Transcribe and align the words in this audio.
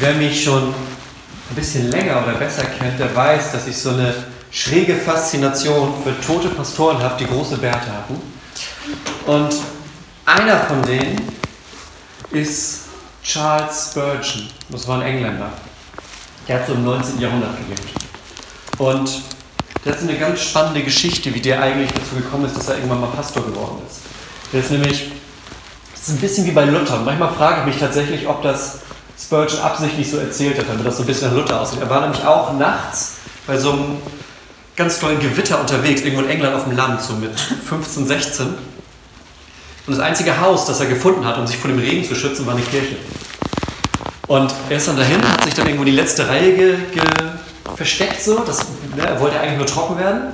Wer 0.00 0.14
mich 0.14 0.44
schon 0.44 0.68
ein 0.68 1.54
bisschen 1.56 1.90
länger 1.90 2.22
oder 2.22 2.34
besser 2.34 2.62
kennt, 2.64 3.00
der 3.00 3.14
weiß, 3.14 3.50
dass 3.50 3.66
ich 3.66 3.76
so 3.76 3.90
eine 3.90 4.14
schräge 4.50 4.94
Faszination 4.94 5.92
für 6.04 6.20
tote 6.20 6.50
Pastoren 6.50 7.02
habe, 7.02 7.16
die 7.18 7.26
große 7.26 7.58
Bärte 7.58 7.92
hatten. 7.92 8.20
Und 9.26 9.56
einer 10.24 10.60
von 10.60 10.82
denen 10.82 11.20
ist 12.30 12.82
Charles 13.24 13.90
Spurgeon. 13.90 14.48
Das 14.68 14.86
war 14.86 15.00
ein 15.00 15.06
Engländer. 15.06 15.50
Der 16.46 16.60
hat 16.60 16.66
so 16.68 16.74
im 16.74 16.84
19. 16.84 17.20
Jahrhundert 17.20 17.56
gelebt. 17.56 17.88
Und 18.78 19.22
der 19.84 19.92
hat 19.92 20.00
so 20.00 20.08
eine 20.08 20.16
ganz 20.16 20.40
spannende 20.42 20.82
Geschichte, 20.82 21.34
wie 21.34 21.40
der 21.40 21.60
eigentlich 21.60 21.90
dazu 21.90 22.14
gekommen 22.14 22.44
ist, 22.44 22.56
dass 22.56 22.68
er 22.68 22.76
irgendwann 22.76 23.00
mal 23.00 23.08
Pastor 23.08 23.44
geworden 23.44 23.82
ist. 23.88 24.00
Der 24.52 24.60
ist 24.60 24.70
nämlich, 24.70 25.10
das 25.92 26.02
ist 26.02 26.10
ein 26.10 26.18
bisschen 26.18 26.46
wie 26.46 26.52
bei 26.52 26.64
Luther. 26.66 27.00
Manchmal 27.04 27.34
frage 27.34 27.60
ich 27.60 27.66
mich 27.66 27.78
tatsächlich, 27.78 28.28
ob 28.28 28.42
das 28.42 28.78
Spurgeon 29.20 29.60
absichtlich 29.60 30.10
so 30.10 30.18
erzählt 30.18 30.58
hat, 30.58 30.68
damit 30.68 30.86
das 30.86 30.96
so 30.96 31.02
ein 31.02 31.06
bisschen 31.06 31.28
nach 31.28 31.36
Luther 31.36 31.60
aussieht. 31.60 31.80
Er 31.80 31.90
war 31.90 32.00
nämlich 32.02 32.24
auch 32.24 32.52
nachts 32.52 33.16
bei 33.46 33.58
so 33.58 33.72
einem 33.72 33.96
ganz 34.76 35.00
tollen 35.00 35.18
Gewitter 35.18 35.60
unterwegs, 35.60 36.02
irgendwo 36.02 36.22
in 36.22 36.30
England 36.30 36.54
auf 36.54 36.64
dem 36.64 36.76
Land, 36.76 37.02
so 37.02 37.14
mit 37.14 37.38
15, 37.38 38.06
16. 38.06 38.46
Und 38.46 39.96
das 39.96 39.98
einzige 39.98 40.40
Haus, 40.40 40.66
das 40.66 40.80
er 40.80 40.86
gefunden 40.86 41.24
hat, 41.24 41.36
um 41.38 41.46
sich 41.46 41.56
vor 41.56 41.70
dem 41.70 41.80
Regen 41.80 42.04
zu 42.04 42.14
schützen, 42.14 42.46
war 42.46 42.54
eine 42.54 42.62
Kirche. 42.62 42.96
Und 44.28 44.54
er 44.68 44.76
ist 44.76 44.86
dann 44.86 44.96
dahin, 44.96 45.26
hat 45.26 45.42
sich 45.44 45.54
dann 45.54 45.66
irgendwo 45.66 45.84
in 45.84 45.90
die 45.90 45.96
letzte 45.96 46.28
Reihe 46.28 46.52
ge, 46.54 46.76
ge 46.92 47.02
versteckt, 47.74 48.22
so. 48.22 48.40
Das, 48.40 48.66
ne, 48.94 49.06
er 49.06 49.18
wollte 49.18 49.40
eigentlich 49.40 49.56
nur 49.56 49.66
trocken 49.66 49.98
werden. 49.98 50.32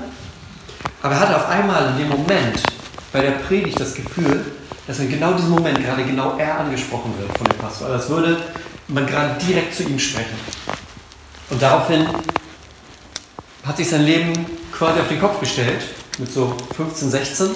Aber 1.02 1.14
er 1.14 1.20
hatte 1.20 1.36
auf 1.36 1.48
einmal 1.48 1.90
in 1.90 1.98
dem 1.98 2.08
Moment 2.08 2.62
bei 3.12 3.20
der 3.20 3.32
Predigt 3.32 3.78
das 3.78 3.94
Gefühl, 3.94 4.44
dass 4.86 4.98
in 4.98 5.10
genau 5.10 5.32
diesem 5.32 5.50
Moment 5.50 5.82
gerade 5.82 6.02
genau 6.02 6.36
er 6.36 6.58
angesprochen 6.58 7.14
wird 7.18 7.36
von 7.38 7.46
dem 7.46 7.56
Pastor. 7.58 7.88
Also 7.88 7.98
als 7.98 8.08
würde 8.10 8.36
man 8.88 9.06
gerade 9.06 9.34
direkt 9.44 9.74
zu 9.74 9.82
ihm 9.82 9.98
sprechen. 9.98 10.38
Und 11.50 11.62
daraufhin 11.62 12.06
hat 13.64 13.76
sich 13.76 13.88
sein 13.88 14.02
Leben 14.02 14.46
quasi 14.72 15.00
auf 15.00 15.08
den 15.08 15.20
Kopf 15.20 15.40
gestellt, 15.40 15.82
mit 16.18 16.32
so 16.32 16.54
15, 16.76 17.10
16. 17.10 17.50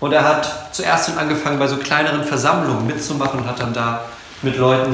Und 0.00 0.12
er 0.12 0.24
hat 0.24 0.74
zuerst 0.74 1.16
angefangen, 1.16 1.58
bei 1.58 1.66
so 1.66 1.76
kleineren 1.76 2.24
Versammlungen 2.24 2.86
mitzumachen 2.86 3.40
und 3.40 3.46
hat 3.46 3.60
dann 3.60 3.72
da 3.72 4.04
mit 4.42 4.58
Leuten 4.58 4.92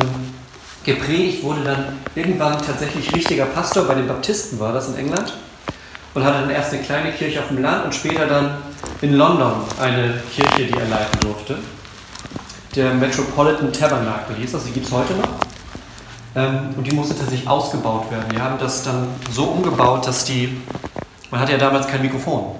gepredigt, 0.84 1.42
wurde 1.42 1.62
dann 1.64 1.98
irgendwann 2.14 2.56
tatsächlich 2.64 3.12
richtiger 3.14 3.46
Pastor, 3.46 3.84
bei 3.84 3.94
den 3.94 4.06
Baptisten 4.06 4.58
war 4.58 4.72
das 4.72 4.88
in 4.88 4.96
England. 4.96 5.34
Und 6.12 6.24
hatte 6.24 6.40
dann 6.40 6.50
erst 6.50 6.72
eine 6.72 6.82
kleine 6.82 7.12
Kirche 7.12 7.40
auf 7.40 7.48
dem 7.48 7.62
Land 7.62 7.84
und 7.84 7.94
später 7.94 8.26
dann 8.26 8.58
in 9.00 9.14
London 9.14 9.62
eine 9.80 10.20
Kirche, 10.34 10.66
die 10.66 10.72
er 10.72 10.88
leiten 10.88 11.20
durfte. 11.20 11.58
Der 12.74 12.94
Metropolitan 12.94 13.72
Tabernacle 13.72 14.34
hieß 14.36 14.52
das, 14.52 14.64
die 14.64 14.72
gibt 14.72 14.86
es 14.86 14.92
heute 14.92 15.14
noch. 15.14 15.49
Ähm, 16.36 16.74
und 16.76 16.86
die 16.86 16.92
musste 16.92 17.16
tatsächlich 17.16 17.48
ausgebaut 17.48 18.10
werden. 18.10 18.26
Die 18.32 18.40
haben 18.40 18.58
das 18.58 18.82
dann 18.82 19.08
so 19.30 19.44
umgebaut, 19.44 20.06
dass 20.06 20.24
die, 20.24 20.60
man 21.30 21.40
hatte 21.40 21.52
ja 21.52 21.58
damals 21.58 21.86
kein 21.86 22.02
Mikrofon. 22.02 22.56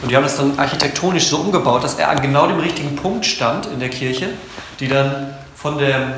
Und 0.00 0.10
die 0.10 0.16
haben 0.16 0.22
das 0.22 0.36
dann 0.36 0.56
architektonisch 0.58 1.26
so 1.26 1.38
umgebaut, 1.38 1.82
dass 1.82 1.96
er 1.96 2.10
an 2.10 2.22
genau 2.22 2.46
dem 2.46 2.60
richtigen 2.60 2.94
Punkt 2.94 3.26
stand 3.26 3.66
in 3.66 3.80
der 3.80 3.88
Kirche, 3.88 4.28
die 4.78 4.86
dann 4.86 5.34
von 5.56 5.76
dem 5.78 6.12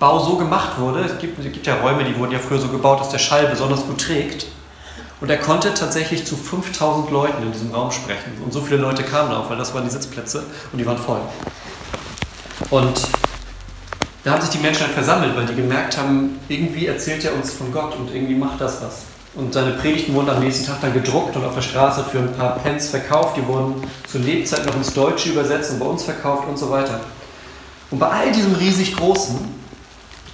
Bau 0.00 0.18
so 0.18 0.36
gemacht 0.36 0.78
wurde. 0.78 1.00
Es 1.00 1.18
gibt, 1.18 1.38
es 1.38 1.44
gibt 1.44 1.66
ja 1.66 1.76
Räume, 1.76 2.02
die 2.02 2.16
wurden 2.18 2.32
ja 2.32 2.40
früher 2.40 2.58
so 2.58 2.68
gebaut, 2.68 3.00
dass 3.00 3.10
der 3.10 3.18
Schall 3.18 3.46
besonders 3.46 3.86
gut 3.86 4.00
trägt. 4.00 4.46
Und 5.20 5.30
er 5.30 5.36
konnte 5.36 5.74
tatsächlich 5.74 6.24
zu 6.24 6.34
5000 6.34 7.10
Leuten 7.10 7.42
in 7.42 7.52
diesem 7.52 7.72
Raum 7.72 7.92
sprechen. 7.92 8.32
Und 8.42 8.52
so 8.52 8.62
viele 8.62 8.78
Leute 8.80 9.04
kamen 9.04 9.30
auch, 9.32 9.50
weil 9.50 9.58
das 9.58 9.74
waren 9.74 9.84
die 9.84 9.90
Sitzplätze 9.90 10.44
und 10.72 10.78
die 10.78 10.86
waren 10.86 10.96
voll. 10.96 11.20
Und 12.70 13.02
da 14.24 14.32
haben 14.32 14.40
sich 14.40 14.50
die 14.50 14.58
Menschen 14.58 14.82
halt 14.82 14.92
versammelt, 14.92 15.34
weil 15.34 15.46
die 15.46 15.54
gemerkt 15.54 15.96
haben, 15.96 16.38
irgendwie 16.48 16.86
erzählt 16.86 17.24
er 17.24 17.34
uns 17.34 17.52
von 17.52 17.72
Gott 17.72 17.96
und 17.96 18.14
irgendwie 18.14 18.34
macht 18.34 18.60
das 18.60 18.82
was. 18.82 19.02
Und 19.34 19.54
seine 19.54 19.72
Predigten 19.72 20.14
wurden 20.14 20.30
am 20.30 20.42
nächsten 20.42 20.66
Tag 20.66 20.80
dann 20.80 20.92
gedruckt 20.92 21.36
und 21.36 21.44
auf 21.44 21.54
der 21.54 21.62
Straße 21.62 22.04
für 22.04 22.18
ein 22.18 22.32
paar 22.34 22.58
Pence 22.58 22.88
verkauft. 22.88 23.36
Die 23.36 23.46
wurden 23.46 23.76
zur 24.08 24.20
Lebzeit 24.20 24.66
noch 24.66 24.74
ins 24.74 24.92
Deutsche 24.92 25.30
übersetzt 25.30 25.70
und 25.70 25.78
bei 25.78 25.86
uns 25.86 26.02
verkauft 26.02 26.48
und 26.48 26.58
so 26.58 26.70
weiter. 26.70 27.00
Und 27.90 27.98
bei 27.98 28.08
all 28.08 28.32
diesem 28.32 28.54
riesig 28.54 28.96
Großen 28.96 29.38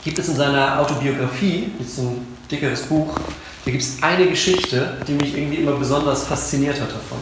gibt 0.03 0.19
es 0.19 0.29
in 0.29 0.37
seiner 0.37 0.81
Autobiografie, 0.81 1.73
das 1.79 1.89
ist 1.89 1.99
ein 1.99 2.27
dickeres 2.51 2.83
Buch, 2.83 3.15
da 3.65 3.71
gibt 3.71 3.83
es 3.83 4.03
eine 4.03 4.27
Geschichte, 4.27 4.97
die 5.07 5.13
mich 5.13 5.37
irgendwie 5.37 5.57
immer 5.57 5.73
besonders 5.73 6.25
fasziniert 6.25 6.81
hat 6.81 6.91
davon. 6.91 7.19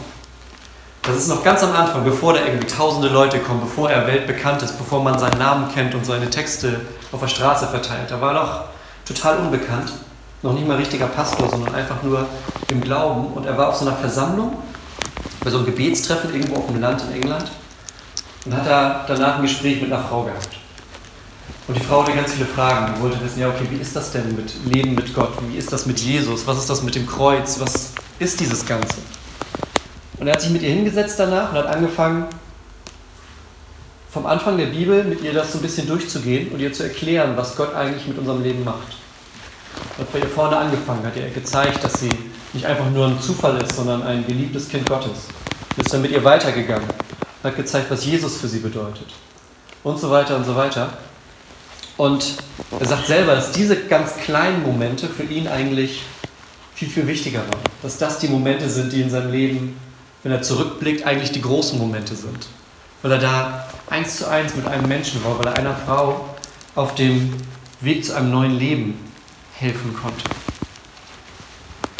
Das 1.07 1.17
ist 1.17 1.27
noch 1.27 1.43
ganz 1.43 1.61
am 1.61 1.71
Anfang, 1.71 2.03
bevor 2.03 2.33
da 2.33 2.43
irgendwie 2.43 2.65
tausende 2.65 3.09
Leute 3.09 3.37
kommen, 3.37 3.61
bevor 3.61 3.91
er 3.91 4.07
weltbekannt 4.07 4.63
ist, 4.63 4.75
bevor 4.75 5.03
man 5.03 5.19
seinen 5.19 5.37
Namen 5.37 5.71
kennt 5.71 5.93
und 5.93 6.03
seine 6.03 6.31
Texte 6.31 6.81
auf 7.11 7.19
der 7.19 7.27
Straße 7.27 7.67
verteilt. 7.67 8.09
Da 8.09 8.19
war 8.19 8.33
er 8.33 8.41
noch 8.41 8.63
total 9.05 9.37
unbekannt, 9.37 9.91
noch 10.41 10.53
nicht 10.53 10.67
mal 10.67 10.77
richtiger 10.77 11.05
Pastor, 11.05 11.47
sondern 11.47 11.75
einfach 11.75 12.01
nur 12.01 12.25
im 12.69 12.81
Glauben. 12.81 13.27
Und 13.33 13.45
er 13.45 13.55
war 13.55 13.69
auf 13.69 13.75
so 13.75 13.85
einer 13.85 13.95
Versammlung, 13.95 14.57
bei 15.43 15.51
so 15.51 15.57
einem 15.57 15.67
Gebetstreffen 15.67 16.33
irgendwo 16.33 16.55
auf 16.55 16.65
dem 16.65 16.81
Land 16.81 17.03
in 17.03 17.21
England 17.21 17.51
und 18.45 18.55
hat 18.55 18.65
da 18.65 19.05
danach 19.07 19.35
ein 19.35 19.43
Gespräch 19.43 19.79
mit 19.79 19.93
einer 19.93 20.03
Frau 20.03 20.23
gehabt. 20.23 20.49
Und 21.67 21.77
die 21.77 21.81
Frau 21.83 22.01
hatte 22.01 22.13
ganz 22.13 22.33
viele 22.33 22.47
Fragen. 22.47 22.95
Die 22.95 23.01
wollte 23.03 23.23
wissen, 23.23 23.41
ja, 23.41 23.49
okay, 23.49 23.67
wie 23.69 23.77
ist 23.77 23.95
das 23.95 24.11
denn 24.11 24.35
mit 24.35 24.51
Leben 24.65 24.95
mit 24.95 25.13
Gott? 25.13 25.33
Wie 25.49 25.57
ist 25.57 25.71
das 25.71 25.85
mit 25.85 25.99
Jesus? 25.99 26.47
Was 26.47 26.57
ist 26.57 26.69
das 26.69 26.81
mit 26.81 26.95
dem 26.95 27.05
Kreuz? 27.05 27.59
Was 27.59 27.91
ist 28.17 28.39
dieses 28.39 28.65
Ganze? 28.65 28.95
Und 30.17 30.27
er 30.27 30.33
hat 30.33 30.41
sich 30.41 30.51
mit 30.51 30.61
ihr 30.61 30.69
hingesetzt 30.69 31.19
danach 31.19 31.51
und 31.51 31.57
hat 31.57 31.67
angefangen, 31.67 32.25
vom 34.11 34.25
Anfang 34.25 34.57
der 34.57 34.67
Bibel 34.67 35.03
mit 35.03 35.21
ihr 35.23 35.33
das 35.33 35.51
so 35.51 35.57
ein 35.57 35.61
bisschen 35.61 35.87
durchzugehen 35.87 36.49
und 36.53 36.59
ihr 36.61 36.71
zu 36.71 36.83
erklären, 36.83 37.35
was 37.35 37.55
Gott 37.57 37.75
eigentlich 37.75 38.07
mit 38.07 38.17
unserem 38.17 38.43
Leben 38.43 38.63
macht. 38.63 38.95
Hat 39.97 40.11
bei 40.13 40.19
ihr 40.19 40.27
vorne 40.27 40.55
angefangen, 40.55 41.05
hat 41.05 41.17
ihr 41.17 41.29
gezeigt, 41.29 41.83
dass 41.83 41.99
sie 41.99 42.11
nicht 42.53 42.65
einfach 42.65 42.89
nur 42.91 43.07
ein 43.07 43.21
Zufall 43.21 43.61
ist, 43.61 43.75
sondern 43.75 44.03
ein 44.03 44.25
geliebtes 44.25 44.69
Kind 44.69 44.87
Gottes. 44.87 45.27
Ist 45.75 45.93
dann 45.93 46.01
mit 46.01 46.11
ihr 46.11 46.23
weitergegangen, 46.23 46.87
hat 47.43 47.57
gezeigt, 47.57 47.91
was 47.91 48.05
Jesus 48.05 48.37
für 48.37 48.47
sie 48.47 48.59
bedeutet. 48.59 49.07
Und 49.83 49.99
so 49.99 50.09
weiter 50.09 50.37
und 50.37 50.45
so 50.45 50.55
weiter. 50.55 50.93
Und 51.97 52.35
er 52.79 52.87
sagt 52.87 53.07
selber, 53.07 53.35
dass 53.35 53.51
diese 53.51 53.75
ganz 53.83 54.15
kleinen 54.15 54.63
Momente 54.63 55.07
für 55.07 55.23
ihn 55.23 55.49
eigentlich 55.49 56.03
viel, 56.73 56.89
viel 56.89 57.07
wichtiger 57.07 57.39
waren. 57.39 57.59
Dass 57.81 57.97
das 57.97 58.19
die 58.19 58.29
Momente 58.29 58.69
sind, 58.69 58.93
die 58.93 59.01
in 59.01 59.09
seinem 59.09 59.33
Leben 59.33 59.77
wenn 60.25 60.31
er 60.31 60.41
zurückblickt, 60.41 61.05
eigentlich 61.05 61.31
die 61.31 61.41
großen 61.41 61.77
Momente 61.77 62.15
sind. 62.15 62.47
Weil 63.03 63.11
er 63.11 63.19
da 63.19 63.69
eins 63.91 64.17
zu 64.17 64.27
eins 64.27 64.55
mit 64.55 64.65
einem 64.65 64.87
Menschen 64.87 65.23
war, 65.23 65.37
weil 65.37 65.45
er 65.45 65.57
einer 65.59 65.75
Frau 65.75 66.35
auf 66.73 66.95
dem 66.95 67.31
Weg 67.79 68.03
zu 68.03 68.15
einem 68.15 68.31
neuen 68.31 68.57
Leben 68.57 68.99
helfen 69.53 69.95
konnte. 69.95 70.23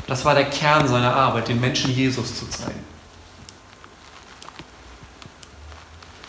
Das 0.08 0.26
war 0.26 0.34
der 0.34 0.46
Kern 0.46 0.88
seiner 0.88 1.16
Arbeit, 1.16 1.50
den 1.50 1.62
Menschen 1.62 1.94
Jesus 1.94 2.40
zu 2.40 2.50
zeigen. 2.50 2.84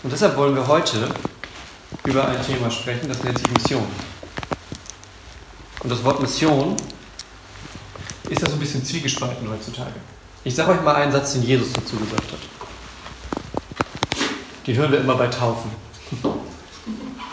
Und 0.02 0.12
deshalb 0.12 0.36
wollen 0.36 0.54
wir 0.54 0.66
heute 0.66 1.08
über 2.04 2.28
ein 2.28 2.44
Thema 2.44 2.70
sprechen, 2.70 3.08
das 3.08 3.24
nennt 3.24 3.38
sich 3.38 3.50
Mission. 3.50 3.86
Und 5.82 5.90
das 5.90 6.04
Wort 6.04 6.20
Mission 6.20 6.76
ist 8.28 8.42
ja 8.42 8.48
so 8.48 8.52
ein 8.52 8.60
bisschen 8.60 8.84
zwiegespalten 8.84 9.48
heutzutage. 9.48 9.94
Ich 10.46 10.54
sage 10.54 10.70
euch 10.70 10.82
mal 10.82 10.94
einen 10.94 11.10
Satz, 11.10 11.32
den 11.32 11.42
Jesus 11.42 11.72
dazu 11.72 11.96
gesagt 11.96 12.30
hat. 12.30 12.38
Den 14.64 14.76
hören 14.76 14.92
wir 14.92 15.00
immer 15.00 15.16
bei 15.16 15.26
Taufen. 15.26 15.72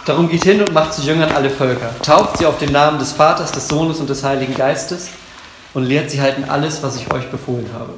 Darum 0.07 0.27
geht 0.27 0.43
hin 0.43 0.63
und 0.63 0.73
macht 0.73 0.95
zu 0.95 1.03
Jüngern 1.03 1.31
alle 1.31 1.51
Völker. 1.51 1.91
Tauft 2.01 2.39
sie 2.39 2.47
auf 2.47 2.57
den 2.57 2.71
Namen 2.71 2.97
des 2.97 3.11
Vaters, 3.11 3.51
des 3.51 3.67
Sohnes 3.67 3.99
und 3.99 4.09
des 4.09 4.23
Heiligen 4.23 4.55
Geistes 4.55 5.09
und 5.75 5.83
lehrt 5.83 6.09
sie 6.09 6.21
halten 6.21 6.45
alles, 6.45 6.81
was 6.81 6.95
ich 6.95 7.13
euch 7.13 7.29
befohlen 7.29 7.69
habe. 7.77 7.93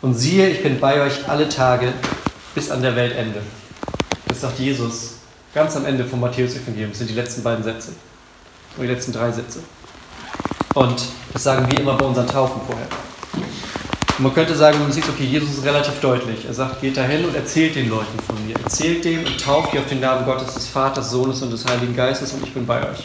Und 0.00 0.14
siehe, 0.14 0.48
ich 0.48 0.60
bin 0.60 0.80
bei 0.80 1.00
euch 1.00 1.28
alle 1.28 1.48
Tage 1.48 1.92
bis 2.56 2.68
an 2.68 2.82
der 2.82 2.96
Weltende. 2.96 3.42
Das 4.26 4.40
sagt 4.40 4.58
Jesus 4.58 5.18
ganz 5.54 5.76
am 5.76 5.86
Ende 5.86 6.04
vom 6.04 6.18
Matthäus-Evangelium. 6.18 6.90
Das 6.90 6.98
sind 6.98 7.10
die 7.10 7.14
letzten 7.14 7.44
beiden 7.44 7.62
Sätze. 7.62 7.92
Oder 8.76 8.88
die 8.88 8.94
letzten 8.94 9.12
drei 9.12 9.30
Sätze. 9.30 9.60
Und 10.74 11.00
das 11.32 11.44
sagen 11.44 11.70
wir 11.70 11.78
immer 11.78 11.94
bei 11.94 12.06
unseren 12.06 12.26
Taufen 12.26 12.60
vorher. 12.66 12.88
Man 14.18 14.34
könnte 14.34 14.54
sagen, 14.54 14.78
man 14.78 14.92
sieht, 14.92 15.08
okay, 15.08 15.24
Jesus 15.24 15.58
ist 15.58 15.64
relativ 15.64 15.98
deutlich. 16.00 16.44
Er 16.44 16.52
sagt, 16.54 16.80
geht 16.80 16.96
dahin 16.96 17.24
und 17.24 17.34
erzählt 17.34 17.74
den 17.74 17.88
Leuten 17.88 18.18
von 18.26 18.46
mir. 18.46 18.54
Erzählt 18.56 19.04
dem 19.04 19.20
und 19.20 19.40
tauft 19.42 19.72
ihr 19.74 19.80
auf 19.80 19.88
den 19.88 20.00
Namen 20.00 20.24
Gottes, 20.26 20.54
des 20.54 20.68
Vaters, 20.68 21.10
Sohnes 21.10 21.40
und 21.42 21.50
des 21.50 21.64
Heiligen 21.66 21.96
Geistes 21.96 22.32
und 22.32 22.46
ich 22.46 22.52
bin 22.52 22.66
bei 22.66 22.88
euch. 22.88 23.04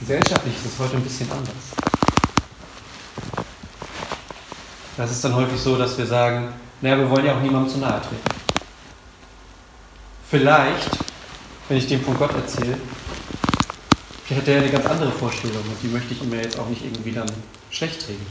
Gesellschaftlich 0.00 0.54
ist 0.56 0.74
es 0.74 0.78
heute 0.80 0.96
ein 0.96 1.02
bisschen 1.02 1.30
anders. 1.30 1.82
Das 4.96 5.10
ist 5.10 5.24
dann 5.24 5.34
häufig 5.36 5.60
so, 5.60 5.76
dass 5.76 5.96
wir 5.96 6.06
sagen, 6.06 6.48
naja, 6.80 6.98
wir 6.98 7.08
wollen 7.08 7.24
ja 7.24 7.34
auch 7.34 7.40
niemandem 7.40 7.72
zu 7.72 7.78
nahe 7.78 8.00
treten. 8.00 8.42
Vielleicht, 10.28 10.90
wenn 11.68 11.76
ich 11.76 11.86
dem 11.86 12.02
von 12.02 12.18
Gott 12.18 12.34
erzähle, 12.34 12.76
Vielleicht 14.32 14.48
hat 14.48 14.54
er 14.54 14.60
ja 14.60 14.62
eine 14.62 14.72
ganz 14.72 14.86
andere 14.86 15.12
Vorstellung 15.12 15.58
und 15.58 15.76
die 15.82 15.88
möchte 15.88 16.14
ich 16.14 16.22
ihm 16.22 16.32
ja 16.32 16.40
jetzt 16.40 16.58
auch 16.58 16.66
nicht 16.66 16.82
irgendwie 16.82 17.12
dann 17.12 17.30
schlecht 17.70 18.08
reden. 18.08 18.26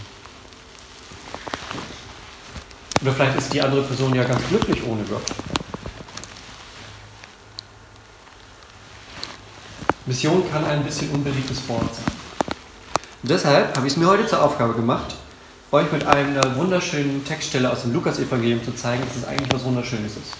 Oder 3.03 3.11
vielleicht 3.11 3.37
ist 3.37 3.53
die 3.53 3.61
andere 3.61 3.83
Person 3.83 4.15
ja 4.15 4.23
ganz 4.23 4.41
glücklich 4.49 4.83
ohne 4.83 5.03
Gott. 5.03 5.21
Mission 10.07 10.43
kann 10.51 10.65
ein 10.65 10.83
bisschen 10.83 11.11
unbeliebtes 11.11 11.69
Wort 11.69 11.93
sein. 11.93 12.15
Und 13.21 13.29
deshalb 13.29 13.75
habe 13.75 13.85
ich 13.85 13.93
es 13.93 13.97
mir 13.97 14.07
heute 14.07 14.25
zur 14.25 14.41
Aufgabe 14.41 14.73
gemacht, 14.73 15.13
euch 15.71 15.91
mit 15.91 16.03
einer 16.07 16.55
wunderschönen 16.55 17.23
Textstelle 17.25 17.71
aus 17.71 17.83
dem 17.83 17.93
Lukas-Evangelium 17.93 18.63
zu 18.63 18.73
zeigen, 18.73 19.03
dass 19.07 19.17
es 19.17 19.25
eigentlich 19.25 19.53
was 19.53 19.63
Wunderschönes 19.63 20.13
ist. 20.13 20.33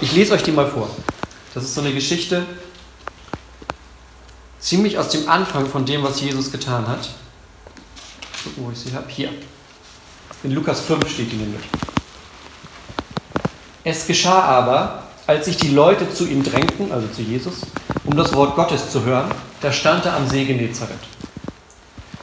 Ich 0.00 0.12
lese 0.12 0.32
euch 0.32 0.42
die 0.42 0.52
mal 0.52 0.70
vor. 0.70 0.88
Das 1.52 1.64
ist 1.64 1.74
so 1.74 1.82
eine 1.82 1.92
Geschichte, 1.92 2.46
ziemlich 4.66 4.98
aus 4.98 5.10
dem 5.10 5.28
Anfang 5.28 5.66
von 5.66 5.84
dem, 5.84 6.02
was 6.02 6.20
Jesus 6.20 6.50
getan 6.50 6.88
hat. 6.88 7.10
Gucken, 8.42 8.64
wo 8.64 8.72
ich 8.72 8.78
sie 8.78 8.92
habe. 8.92 9.06
Hier. 9.08 9.30
In 10.42 10.50
Lukas 10.50 10.80
5 10.80 11.08
steht 11.08 11.30
die 11.30 11.36
nämlich. 11.36 11.62
Es 13.84 14.08
geschah 14.08 14.42
aber, 14.42 15.04
als 15.28 15.44
sich 15.44 15.56
die 15.56 15.68
Leute 15.68 16.12
zu 16.12 16.26
ihm 16.26 16.42
drängten, 16.42 16.90
also 16.90 17.06
zu 17.06 17.22
Jesus, 17.22 17.60
um 18.04 18.16
das 18.16 18.34
Wort 18.34 18.56
Gottes 18.56 18.90
zu 18.90 19.04
hören, 19.04 19.30
da 19.60 19.72
stand 19.72 20.04
er 20.04 20.16
am 20.16 20.28
See 20.28 20.44
Genezareth. 20.44 20.98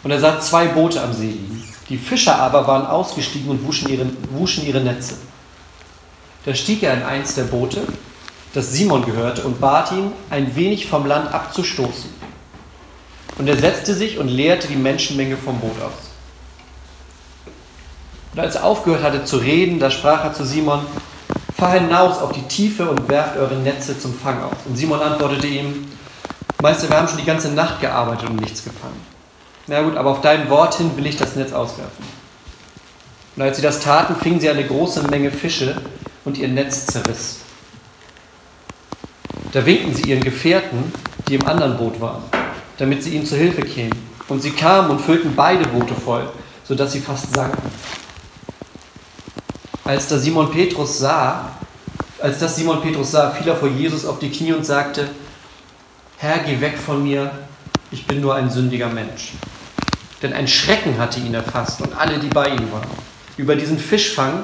Und 0.04 0.12
er 0.12 0.20
sah 0.20 0.42
zwei 0.42 0.68
Boote 0.68 1.02
am 1.02 1.14
See 1.14 1.32
liegen. 1.32 1.64
Die 1.88 1.98
Fischer 1.98 2.38
aber 2.40 2.68
waren 2.68 2.86
ausgestiegen 2.86 3.50
und 3.50 3.66
wuschen 3.66 3.88
ihre, 3.88 4.06
wuschen 4.32 4.66
ihre 4.66 4.82
Netze. 4.82 5.16
Da 6.46 6.54
stieg 6.54 6.84
er 6.84 6.94
in 6.94 7.04
eins 7.04 7.36
der 7.36 7.44
Boote, 7.44 7.84
das 8.54 8.74
Simon 8.74 9.06
gehörte, 9.06 9.44
und 9.44 9.62
bat 9.62 9.94
ihn, 9.94 10.12
ein 10.30 10.54
wenig 10.58 10.88
vom 10.88 11.06
Land 11.06 11.34
abzustoßen. 11.34 12.24
Und 13.38 13.48
er 13.48 13.58
setzte 13.58 13.94
sich 13.94 14.18
und 14.18 14.28
leerte 14.28 14.68
die 14.68 14.76
Menschenmenge 14.76 15.38
vom 15.38 15.60
Boot 15.60 15.82
aus. 15.82 16.14
Und 18.34 18.40
als 18.40 18.56
er 18.56 18.64
aufgehört 18.64 19.04
hatte 19.04 19.26
zu 19.26 19.38
reden, 19.38 19.80
da 19.80 19.90
sprach 19.90 20.24
er 20.24 20.34
zu 20.34 20.44
Simon, 20.44 20.86
fahr 21.56 21.74
hinaus 21.74 22.20
auf 22.20 22.32
die 22.32 22.42
Tiefe 22.44 22.90
und 22.90 23.08
werft 23.08 23.38
eure 23.38 23.56
Netze 23.56 23.98
zum 23.98 24.14
Fang 24.14 24.42
aus. 24.42 24.56
Und 24.66 24.76
Simon 24.76 25.02
antwortete 25.02 25.48
ihm, 25.48 25.88
Meister, 26.62 26.90
wir 26.90 26.98
haben 26.98 27.08
schon 27.08 27.18
die 27.18 27.26
ganze 27.26 27.50
Nacht 27.50 27.82
gearbeitet 27.82 28.30
und 28.30 28.42
nichts 28.42 28.64
gefangen. 28.64 29.00
Na 29.68 29.82
gut, 29.82 29.96
aber 29.96 30.12
auf 30.12 30.22
dein 30.22 30.50
Wort 30.50 30.76
hin 30.76 30.92
will 30.96 31.06
ich 31.06 31.16
das 31.16 31.36
Netz 31.36 31.54
auswerfen. 31.54 32.06
Und 33.36 33.42
als 33.42 33.58
sie 33.58 33.64
das 33.64 33.80
taten, 33.80 34.16
fingen 34.16 34.40
sie 34.40 34.50
eine 34.50 34.66
große 34.66 35.04
Menge 35.04 35.32
Fische 35.32 35.76
und 36.26 36.38
ihr 36.38 36.48
Netz 36.48 36.86
zerriss. 36.86 37.40
Da 39.52 39.66
winkten 39.66 39.94
sie 39.94 40.10
ihren 40.10 40.24
Gefährten, 40.24 40.92
die 41.28 41.36
im 41.36 41.48
anderen 41.48 41.78
Boot 41.78 42.02
waren, 42.02 42.24
damit 42.78 43.04
sie 43.04 43.16
ihnen 43.16 43.26
zu 43.26 43.36
Hilfe 43.36 43.62
kämen. 43.62 44.14
Und 44.28 44.42
sie 44.42 44.52
kamen 44.52 44.90
und 44.90 45.02
füllten 45.02 45.36
beide 45.36 45.68
Boote 45.68 45.94
voll, 45.94 46.30
sodass 46.64 46.94
sie 46.94 47.00
fast 47.00 47.34
sanken. 47.34 47.72
Als 49.84 50.08
da 50.08 50.18
Simon 50.18 50.50
Petrus 50.50 51.00
sah, 51.00 51.52
als 52.22 52.40
das 52.40 52.56
Simon 52.56 52.82
Petrus 52.82 53.12
sah, 53.12 53.32
fiel 53.32 53.50
er 53.50 53.56
vor 53.56 53.68
Jesus 53.68 54.06
auf 54.06 54.20
die 54.20 54.32
Knie 54.32 54.54
und 54.54 54.66
sagte, 54.66 55.10
Herr, 56.18 56.40
geh 56.40 56.62
weg 56.62 56.78
von 56.78 57.04
mir, 57.04 57.32
ich 57.92 58.08
bin 58.08 58.22
nur 58.22 58.34
ein 58.36 58.50
sündiger 58.50 58.88
Mensch. 58.88 59.34
Denn 60.22 60.32
ein 60.32 60.48
Schrecken 60.48 60.98
hatte 60.98 61.20
ihn 61.20 61.34
erfasst 61.34 61.82
und 61.82 61.94
alle, 61.98 62.18
die 62.18 62.30
bei 62.30 62.48
ihm 62.48 62.72
waren, 62.72 62.88
über 63.36 63.58
diesen 63.58 63.78
Fischfang, 63.78 64.44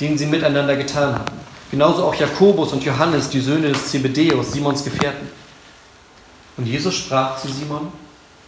den 0.00 0.16
sie 0.16 0.24
miteinander 0.24 0.74
getan 0.74 1.14
hatten. 1.14 1.38
Genauso 1.70 2.04
auch 2.04 2.14
Jakobus 2.14 2.72
und 2.72 2.82
Johannes, 2.82 3.28
die 3.28 3.40
Söhne 3.40 3.68
des 3.68 3.90
Zebedeus, 3.90 4.52
Simons 4.52 4.82
Gefährten. 4.82 5.28
Und 6.58 6.66
Jesus 6.66 6.96
sprach 6.96 7.40
zu 7.40 7.48
Simon, 7.48 7.92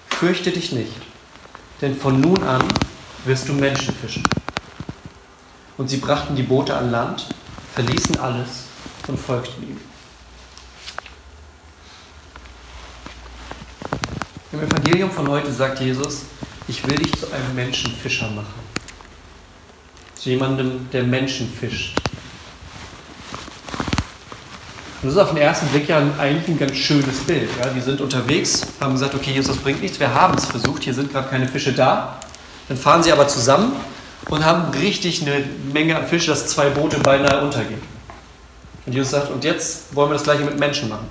fürchte 0.09 0.51
dich 0.51 0.73
nicht, 0.73 0.93
denn 1.81 1.97
von 1.97 2.21
nun 2.21 2.43
an 2.43 2.63
wirst 3.25 3.49
du 3.49 3.53
Menschen 3.53 3.95
fischen. 3.95 4.25
Und 5.79 5.89
sie 5.89 5.99
brachten 5.99 6.35
die 6.35 6.43
Boote 6.43 6.77
an 6.77 6.91
Land, 6.91 7.29
verließen 7.73 8.19
alles 8.19 8.65
und 9.07 9.17
folgten 9.17 9.63
ihm. 9.63 9.81
Im 14.53 14.61
Evangelium 14.61 15.13
von 15.13 15.29
heute 15.29 15.53
sagt 15.53 15.79
Jesus, 15.81 16.23
ich 16.67 16.85
will 16.85 16.97
dich 16.97 17.17
zu 17.17 17.31
einem 17.31 17.55
Menschenfischer 17.55 18.29
machen. 18.31 18.61
Zu 20.17 20.31
jemandem, 20.31 20.91
der 20.91 21.05
Menschen 21.05 21.49
fischt. 21.49 22.00
Und 25.03 25.09
das 25.09 25.15
ist 25.15 25.19
auf 25.19 25.31
den 25.31 25.39
ersten 25.39 25.67
Blick 25.69 25.89
ja 25.89 26.03
eigentlich 26.19 26.49
ein 26.49 26.59
ganz 26.59 26.77
schönes 26.77 27.21
Bild. 27.21 27.49
Ja? 27.59 27.69
Die 27.71 27.81
sind 27.81 28.03
unterwegs, 28.03 28.67
haben 28.81 28.93
gesagt, 28.93 29.15
okay, 29.15 29.31
Jesus, 29.31 29.55
das 29.55 29.57
bringt 29.57 29.81
nichts, 29.81 29.99
wir 29.99 30.13
haben 30.13 30.37
es 30.37 30.45
versucht, 30.45 30.83
hier 30.83 30.93
sind 30.93 31.11
gerade 31.11 31.29
keine 31.29 31.49
Fische 31.49 31.73
da. 31.73 32.21
Dann 32.69 32.77
fahren 32.77 33.03
sie 33.03 33.11
aber 33.11 33.27
zusammen 33.27 33.73
und 34.29 34.45
haben 34.45 34.71
richtig 34.75 35.23
eine 35.23 35.43
Menge 35.73 35.97
an 35.97 36.07
Fische, 36.07 36.31
dass 36.31 36.47
zwei 36.49 36.69
Boote 36.69 36.99
beinahe 36.99 37.43
untergehen. 37.43 37.81
Und 38.85 38.93
Jesus 38.93 39.11
sagt, 39.11 39.31
und 39.31 39.43
jetzt 39.43 39.95
wollen 39.95 40.11
wir 40.11 40.15
das 40.15 40.25
gleiche 40.25 40.45
mit 40.45 40.59
Menschen 40.59 40.91
machen. 40.91 41.07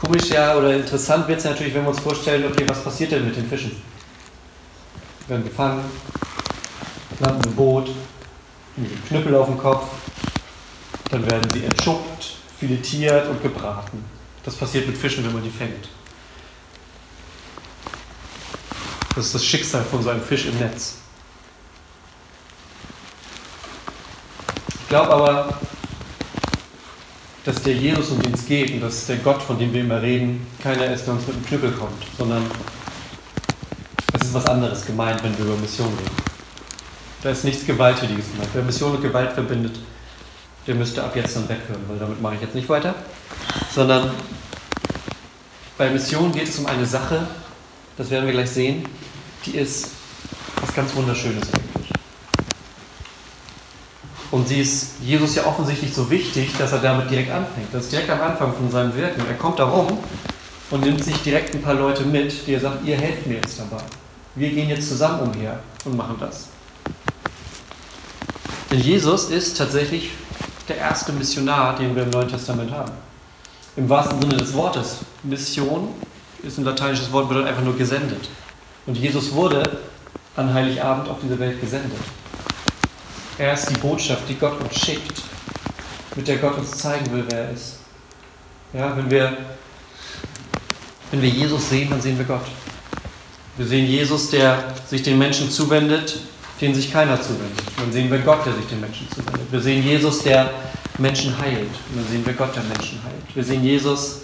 Komisch 0.00 0.30
ja 0.30 0.56
oder 0.56 0.74
interessant 0.74 1.26
wird 1.26 1.38
es 1.38 1.44
natürlich, 1.44 1.74
wenn 1.74 1.82
wir 1.82 1.90
uns 1.90 2.00
vorstellen, 2.00 2.44
okay, 2.50 2.64
was 2.68 2.82
passiert 2.82 3.12
denn 3.12 3.24
mit 3.24 3.36
den 3.36 3.48
Fischen? 3.48 3.82
Wir 5.26 5.36
werden 5.36 5.48
gefangen, 5.48 5.84
landen 7.18 7.48
im 7.48 7.54
Boot, 7.54 7.90
mit 8.76 8.90
dem 8.90 9.04
Knüppel 9.06 9.34
auf 9.34 9.46
dem 9.46 9.58
Kopf, 9.58 9.84
dann 11.10 11.28
werden 11.28 11.50
sie 11.50 11.64
entschuppt, 11.64 12.36
filetiert 12.58 13.28
und 13.28 13.42
gebraten. 13.42 14.04
Das 14.44 14.54
passiert 14.54 14.86
mit 14.86 14.96
Fischen, 14.96 15.24
wenn 15.24 15.32
man 15.32 15.42
die 15.42 15.50
fängt. 15.50 15.88
Das 19.14 19.26
ist 19.26 19.34
das 19.34 19.44
Schicksal 19.44 19.84
von 19.84 20.02
so 20.02 20.10
einem 20.10 20.22
Fisch 20.22 20.46
im 20.46 20.56
Netz. 20.58 20.96
Ich 24.82 24.88
glaube 24.88 25.10
aber, 25.10 25.58
dass 27.44 27.62
der 27.62 27.74
Jesus, 27.74 28.10
um 28.10 28.22
den 28.22 28.34
es 28.34 28.46
geht, 28.46 28.72
und 28.72 28.80
dass 28.80 29.06
der 29.06 29.16
Gott, 29.16 29.42
von 29.42 29.58
dem 29.58 29.72
wir 29.72 29.80
immer 29.80 30.00
reden, 30.00 30.46
keiner 30.62 30.92
ist, 30.92 31.06
der 31.06 31.14
uns 31.14 31.26
mit 31.26 31.36
einem 31.36 31.46
Knüppel 31.46 31.72
kommt, 31.72 32.02
sondern 32.16 32.44
es 34.12 34.26
ist 34.26 34.34
was 34.34 34.46
anderes 34.46 34.84
gemeint, 34.84 35.22
wenn 35.22 35.36
wir 35.38 35.44
über 35.44 35.56
Mission 35.56 35.88
reden. 35.88 36.30
Da 37.22 37.30
ist 37.30 37.44
nichts 37.44 37.66
Gewalttätiges 37.66 38.32
gemeint. 38.32 38.50
Wer 38.52 38.62
Mission 38.62 38.94
und 38.96 39.02
Gewalt 39.02 39.32
verbindet, 39.32 39.78
der 40.66 40.74
müsste 40.74 41.02
ab 41.02 41.16
jetzt 41.16 41.36
dann 41.36 41.48
weghören, 41.48 41.82
weil 41.88 41.98
damit 41.98 42.20
mache 42.20 42.34
ich 42.36 42.40
jetzt 42.40 42.54
nicht 42.54 42.68
weiter. 42.68 42.94
Sondern 43.74 44.10
bei 45.78 45.90
Mission 45.90 46.32
geht 46.32 46.48
es 46.48 46.58
um 46.58 46.66
eine 46.66 46.84
Sache, 46.84 47.26
das 47.96 48.10
werden 48.10 48.26
wir 48.26 48.32
gleich 48.32 48.50
sehen, 48.50 48.84
die 49.46 49.56
ist 49.56 49.88
was 50.60 50.74
ganz 50.74 50.94
Wunderschönes 50.94 51.44
eigentlich. 51.54 51.90
Und 54.30 54.46
sie 54.46 54.60
ist 54.60 54.92
Jesus 55.02 55.34
ja 55.34 55.46
offensichtlich 55.46 55.92
so 55.92 56.08
wichtig, 56.08 56.52
dass 56.56 56.72
er 56.72 56.78
damit 56.78 57.10
direkt 57.10 57.32
anfängt. 57.32 57.68
Das 57.72 57.84
ist 57.84 57.92
direkt 57.92 58.10
am 58.10 58.20
Anfang 58.20 58.54
von 58.54 58.70
seinem 58.70 58.94
Wirken. 58.94 59.24
Er 59.26 59.34
kommt 59.34 59.58
da 59.58 59.64
rum 59.64 59.98
und 60.70 60.84
nimmt 60.84 61.02
sich 61.02 61.16
direkt 61.22 61.52
ein 61.54 61.62
paar 61.62 61.74
Leute 61.74 62.04
mit, 62.04 62.46
die 62.46 62.54
er 62.54 62.60
sagt, 62.60 62.84
ihr 62.84 62.96
helft 62.96 63.26
mir 63.26 63.36
jetzt 63.36 63.58
dabei. 63.58 63.82
Wir 64.36 64.50
gehen 64.50 64.68
jetzt 64.68 64.88
zusammen 64.88 65.20
umher 65.20 65.58
und 65.84 65.96
machen 65.96 66.16
das. 66.20 66.46
Denn 68.70 68.78
Jesus 68.78 69.30
ist 69.30 69.56
tatsächlich 69.56 70.10
der 70.70 70.78
erste 70.78 71.12
Missionar, 71.12 71.74
den 71.76 71.94
wir 71.94 72.04
im 72.04 72.10
Neuen 72.10 72.28
Testament 72.28 72.70
haben. 72.70 72.92
Im 73.76 73.88
wahrsten 73.88 74.20
Sinne 74.20 74.36
des 74.36 74.54
Wortes. 74.54 74.98
Mission 75.22 75.88
ist 76.42 76.58
ein 76.58 76.64
lateinisches 76.64 77.10
Wort, 77.12 77.28
bedeutet 77.28 77.50
einfach 77.50 77.64
nur 77.64 77.76
gesendet. 77.76 78.28
Und 78.86 78.96
Jesus 78.96 79.32
wurde 79.32 79.62
an 80.36 80.54
Heiligabend 80.54 81.08
auf 81.08 81.18
diese 81.22 81.38
Welt 81.38 81.60
gesendet. 81.60 81.98
Er 83.36 83.54
ist 83.54 83.68
die 83.68 83.78
Botschaft, 83.78 84.28
die 84.28 84.36
Gott 84.36 84.60
uns 84.60 84.76
schickt, 84.76 85.22
mit 86.14 86.28
der 86.28 86.38
Gott 86.38 86.56
uns 86.58 86.70
zeigen 86.70 87.10
will, 87.12 87.24
wer 87.28 87.46
er 87.46 87.50
ist. 87.52 87.78
Ja, 88.72 88.96
wenn 88.96 89.10
wir, 89.10 89.36
wenn 91.10 91.22
wir 91.22 91.30
Jesus 91.30 91.68
sehen, 91.68 91.90
dann 91.90 92.00
sehen 92.00 92.16
wir 92.16 92.26
Gott. 92.26 92.46
Wir 93.56 93.66
sehen 93.66 93.86
Jesus, 93.86 94.30
der 94.30 94.72
sich 94.86 95.02
den 95.02 95.18
Menschen 95.18 95.50
zuwendet, 95.50 96.20
denen 96.60 96.74
sich 96.74 96.92
keiner 96.92 97.20
zuwendet. 97.20 97.64
Dann 97.76 97.90
sehen 97.90 98.10
wir 98.10 98.18
Gott, 98.18 98.44
der 98.44 98.54
sich 98.54 98.66
den 98.66 98.80
Menschen 98.80 99.08
zuwendet. 99.10 99.50
Wir 99.50 99.60
sehen 99.60 99.82
Jesus, 99.82 100.22
der 100.22 100.50
Menschen 100.98 101.36
heilt. 101.38 101.70
Und 101.90 101.96
dann 101.96 102.06
sehen 102.06 102.26
wir 102.26 102.34
Gott, 102.34 102.54
der 102.54 102.62
Menschen 102.64 103.02
heilt. 103.02 103.34
Wir 103.34 103.44
sehen 103.44 103.64
Jesus, 103.64 104.20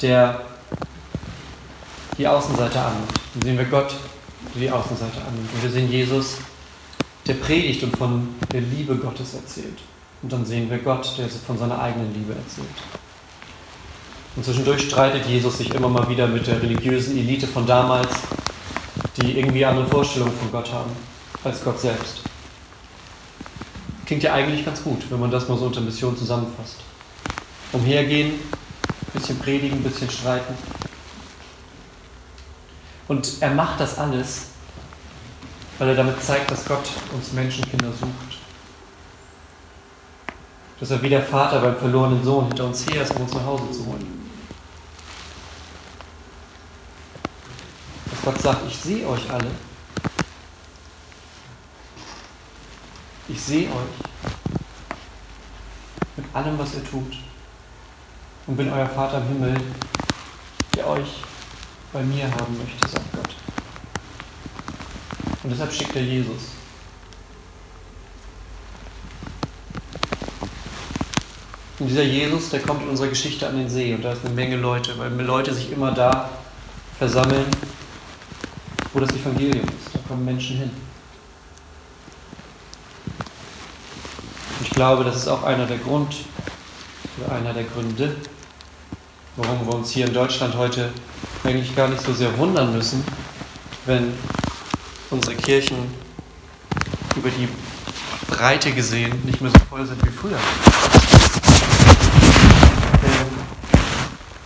der 0.00 0.40
die 2.16 2.26
Außenseite 2.26 2.80
annimmt. 2.80 3.12
Dann 3.34 3.42
sehen 3.42 3.58
wir 3.58 3.66
Gott, 3.66 3.94
der 4.54 4.62
die 4.62 4.70
Außenseite 4.70 5.18
annimmt. 5.20 5.50
Und 5.54 5.62
wir 5.62 5.70
sehen 5.70 5.90
Jesus, 5.90 6.38
der 7.26 7.34
predigt 7.34 7.82
und 7.82 7.96
von 7.96 8.28
der 8.50 8.62
Liebe 8.62 8.96
Gottes 8.96 9.34
erzählt. 9.34 9.78
Und 10.22 10.32
dann 10.32 10.46
sehen 10.46 10.70
wir 10.70 10.78
Gott, 10.78 11.18
der 11.18 11.28
von 11.28 11.58
seiner 11.58 11.80
eigenen 11.80 12.14
Liebe 12.14 12.32
erzählt. 12.32 12.66
Und 14.36 14.44
zwischendurch 14.44 14.82
streitet 14.82 15.26
Jesus 15.26 15.58
sich 15.58 15.74
immer 15.74 15.88
mal 15.88 16.08
wieder 16.08 16.26
mit 16.26 16.46
der 16.46 16.62
religiösen 16.62 17.18
Elite 17.18 17.46
von 17.46 17.66
damals, 17.66 18.08
die 19.20 19.38
irgendwie 19.38 19.64
andere 19.64 19.86
Vorstellungen 19.86 20.32
von 20.32 20.50
Gott 20.50 20.72
haben 20.72 20.90
als 21.44 21.62
Gott 21.62 21.80
selbst. 21.80 22.22
Klingt 24.06 24.22
ja 24.22 24.32
eigentlich 24.32 24.64
ganz 24.64 24.82
gut, 24.82 25.10
wenn 25.10 25.20
man 25.20 25.30
das 25.30 25.48
mal 25.48 25.58
so 25.58 25.66
unter 25.66 25.80
Mission 25.80 26.16
zusammenfasst. 26.16 26.76
Umhergehen, 27.72 28.40
bisschen 29.12 29.38
predigen, 29.38 29.82
bisschen 29.82 30.10
streiten. 30.10 30.54
Und 33.06 33.40
er 33.40 33.50
macht 33.50 33.80
das 33.80 33.98
alles, 33.98 34.46
weil 35.78 35.88
er 35.88 35.94
damit 35.94 36.22
zeigt, 36.22 36.50
dass 36.50 36.64
Gott 36.64 36.88
uns 37.14 37.32
Menschenkinder 37.32 37.92
sucht. 37.92 38.38
dass 40.80 40.90
er 40.92 41.02
wie 41.02 41.08
der 41.08 41.22
Vater 41.22 41.60
beim 41.60 41.76
verlorenen 41.76 42.22
Sohn 42.22 42.46
hinter 42.46 42.66
uns 42.66 42.86
her 42.88 43.02
ist, 43.02 43.14
um 43.16 43.22
uns 43.22 43.34
nach 43.34 43.44
Hause 43.44 43.70
zu 43.72 43.86
holen. 43.86 44.30
Dass 48.10 48.22
Gott 48.22 48.40
sagt, 48.40 48.62
ich 48.68 48.76
sehe 48.76 49.06
euch 49.06 49.30
alle. 49.30 49.50
Ich 53.28 53.40
sehe 53.40 53.68
euch 53.68 54.08
mit 56.16 56.26
allem, 56.34 56.58
was 56.58 56.74
ihr 56.74 56.84
tut. 56.84 57.12
Und 58.46 58.56
bin 58.56 58.72
euer 58.72 58.88
Vater 58.88 59.18
im 59.18 59.28
Himmel, 59.28 59.54
der 60.74 60.88
euch 60.88 61.22
bei 61.92 62.02
mir 62.02 62.24
haben 62.24 62.56
möchte, 62.56 62.88
sagt 62.88 63.12
Gott. 63.12 63.36
Und 65.42 65.50
deshalb 65.50 65.72
schickt 65.72 65.94
er 65.94 66.02
Jesus. 66.02 66.52
Und 71.78 71.88
dieser 71.88 72.02
Jesus, 72.02 72.48
der 72.48 72.60
kommt 72.60 72.82
in 72.82 72.88
unserer 72.88 73.08
Geschichte 73.08 73.46
an 73.46 73.56
den 73.56 73.68
See 73.68 73.94
und 73.94 74.02
da 74.02 74.12
ist 74.12 74.24
eine 74.24 74.34
Menge 74.34 74.56
Leute, 74.56 74.98
weil 74.98 75.12
Leute 75.20 75.52
sich 75.54 75.70
immer 75.70 75.92
da 75.92 76.30
versammeln, 76.98 77.46
wo 78.92 79.00
das 79.00 79.10
Evangelium 79.10 79.64
ist. 79.64 79.94
Da 79.94 80.00
kommen 80.08 80.24
Menschen 80.24 80.56
hin. 80.56 80.70
Glaube, 84.78 85.02
das 85.02 85.16
ist 85.16 85.26
auch 85.26 85.42
einer 85.42 85.66
der 85.66 85.78
Grund 85.78 86.14
einer 87.28 87.52
der 87.52 87.64
Gründe, 87.64 88.14
warum 89.34 89.66
wir 89.66 89.74
uns 89.74 89.90
hier 89.90 90.06
in 90.06 90.14
Deutschland 90.14 90.54
heute 90.54 90.90
eigentlich 91.42 91.74
gar 91.74 91.88
nicht 91.88 92.00
so 92.00 92.12
sehr 92.12 92.38
wundern 92.38 92.72
müssen, 92.72 93.04
wenn 93.86 94.12
unsere 95.10 95.34
Kirchen 95.34 95.78
über 97.16 97.28
die 97.28 97.48
Breite 98.28 98.70
gesehen 98.70 99.20
nicht 99.24 99.40
mehr 99.40 99.50
so 99.50 99.58
voll 99.68 99.84
sind 99.84 100.00
wie 100.06 100.12
früher. 100.12 100.38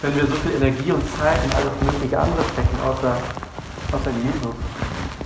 Wenn 0.01 0.17
wir 0.17 0.23
so 0.23 0.35
viel 0.37 0.55
Energie 0.57 0.93
und 0.93 1.03
Zeit 1.15 1.45
in 1.45 1.53
alles 1.53 1.73
mögliche 1.93 2.19
andere 2.19 2.43
stecken, 2.55 2.81
außer, 2.83 3.19
außer 3.93 4.11
Jesus, 4.25 4.57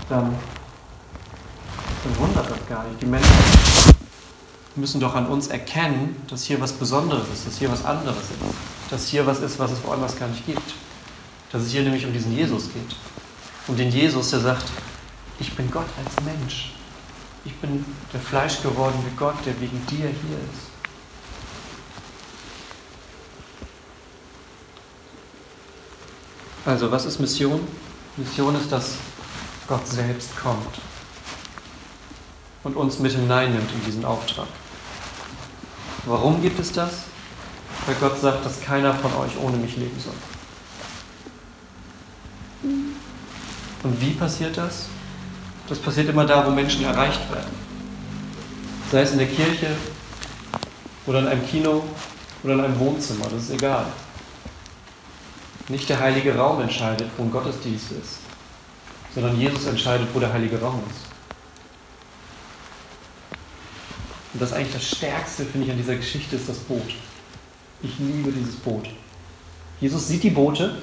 dann, 0.08 0.34
dann 2.02 2.18
wundert 2.18 2.50
das 2.50 2.68
gar 2.68 2.82
nicht. 2.88 3.00
Die 3.00 3.06
Menschen 3.06 3.95
müssen 4.76 5.00
doch 5.00 5.14
an 5.14 5.26
uns 5.26 5.49
erkennen, 5.49 6.16
dass 6.28 6.45
hier 6.45 6.61
was 6.61 6.73
Besonderes 6.73 7.26
ist, 7.33 7.47
dass 7.47 7.59
hier 7.59 7.71
was 7.71 7.85
anderes 7.85 8.16
ist, 8.16 8.90
dass 8.90 9.09
hier 9.09 9.26
was 9.26 9.40
ist, 9.40 9.59
was 9.59 9.71
es 9.71 9.83
woanders 9.85 10.18
gar 10.18 10.28
nicht 10.28 10.45
gibt. 10.47 10.75
Dass 11.52 11.62
es 11.62 11.71
hier 11.71 11.83
nämlich 11.83 12.04
um 12.04 12.12
diesen 12.12 12.37
Jesus 12.37 12.64
geht. 12.73 12.97
Um 13.68 13.76
den 13.76 13.90
Jesus, 13.90 14.30
der 14.30 14.40
sagt, 14.40 14.66
ich 15.38 15.54
bin 15.54 15.71
Gott 15.71 15.87
als 16.04 16.25
Mensch. 16.25 16.73
Ich 17.45 17.54
bin 17.56 17.85
der 18.12 18.21
fleischgewordene 18.21 19.11
Gott, 19.16 19.37
der 19.45 19.59
wegen 19.61 19.85
dir 19.87 20.09
hier 20.09 20.38
ist. 20.52 20.66
Also, 26.64 26.90
was 26.90 27.04
ist 27.04 27.21
Mission? 27.21 27.61
Mission 28.16 28.56
ist, 28.56 28.73
dass 28.73 28.95
Gott 29.68 29.87
selbst 29.87 30.37
kommt 30.37 30.80
und 32.64 32.76
uns 32.76 32.99
mit 32.99 33.12
hineinnimmt 33.12 33.71
in 33.73 33.85
diesen 33.85 34.04
Auftrag. 34.04 34.49
Warum 36.06 36.40
gibt 36.40 36.58
es 36.60 36.72
das? 36.72 36.90
Weil 37.84 37.96
Gott 37.96 38.20
sagt, 38.20 38.44
dass 38.44 38.60
keiner 38.60 38.94
von 38.94 39.12
euch 39.14 39.32
ohne 39.42 39.56
mich 39.56 39.76
leben 39.76 39.98
soll. 39.98 40.14
Und 43.82 44.00
wie 44.00 44.12
passiert 44.12 44.56
das? 44.56 44.86
Das 45.68 45.78
passiert 45.78 46.08
immer 46.08 46.25
da, 46.25 46.46
wo 46.46 46.50
Menschen 46.50 46.84
erreicht 46.84 47.30
werden. 47.30 47.66
Sei 48.90 49.02
es 49.02 49.12
in 49.12 49.18
der 49.18 49.26
Kirche 49.26 49.68
oder 51.06 51.18
in 51.20 51.26
einem 51.26 51.46
Kino 51.46 51.82
oder 52.44 52.54
in 52.54 52.60
einem 52.60 52.78
Wohnzimmer, 52.78 53.25
das 53.25 53.42
ist 53.42 53.50
egal. 53.50 53.86
Nicht 55.68 55.88
der 55.88 55.98
heilige 55.98 56.36
Raum 56.36 56.60
entscheidet, 56.60 57.10
wo 57.16 57.25
ein 57.25 57.32
Gottesdienst 57.32 57.90
ist, 57.90 58.18
sondern 59.12 59.36
Jesus 59.36 59.66
entscheidet, 59.66 60.06
wo 60.14 60.20
der 60.20 60.32
heilige 60.32 60.60
Raum 60.60 60.82
ist. 60.88 61.15
Und 64.36 64.42
das 64.42 64.50
ist 64.50 64.56
eigentlich 64.56 64.74
das 64.74 64.98
Stärkste, 64.98 65.46
finde 65.46 65.64
ich, 65.64 65.72
an 65.72 65.78
dieser 65.78 65.94
Geschichte, 65.94 66.36
ist 66.36 66.46
das 66.46 66.58
Boot. 66.58 66.94
Ich 67.82 67.98
liebe 67.98 68.30
dieses 68.30 68.56
Boot. 68.56 68.86
Jesus 69.80 70.08
sieht 70.08 70.22
die 70.24 70.28
Boote 70.28 70.76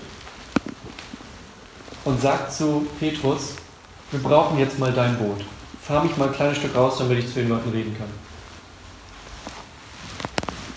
und 2.04 2.20
sagt 2.20 2.52
zu 2.52 2.88
Petrus, 3.00 3.50
wir 4.10 4.22
brauchen 4.22 4.58
jetzt 4.58 4.80
mal 4.80 4.92
dein 4.92 5.20
Boot. 5.20 5.46
Fahr 5.84 6.04
mich 6.04 6.18
mal 6.18 6.30
ein 6.30 6.34
kleines 6.34 6.58
Stück 6.58 6.76
raus, 6.76 6.96
damit 6.98 7.20
ich 7.20 7.28
zu 7.28 7.36
den 7.36 7.50
Leuten 7.50 7.70
reden 7.70 7.96
kann. 7.96 8.08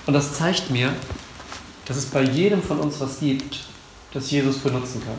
Und 0.04 0.12
das 0.12 0.34
zeigt 0.34 0.70
mir, 0.70 0.92
dass 1.86 1.96
es 1.96 2.04
bei 2.04 2.24
jedem 2.24 2.62
von 2.62 2.78
uns 2.78 3.00
was 3.00 3.20
gibt, 3.20 3.60
das 4.12 4.30
Jesus 4.30 4.58
benutzen 4.58 5.02
kann. 5.02 5.16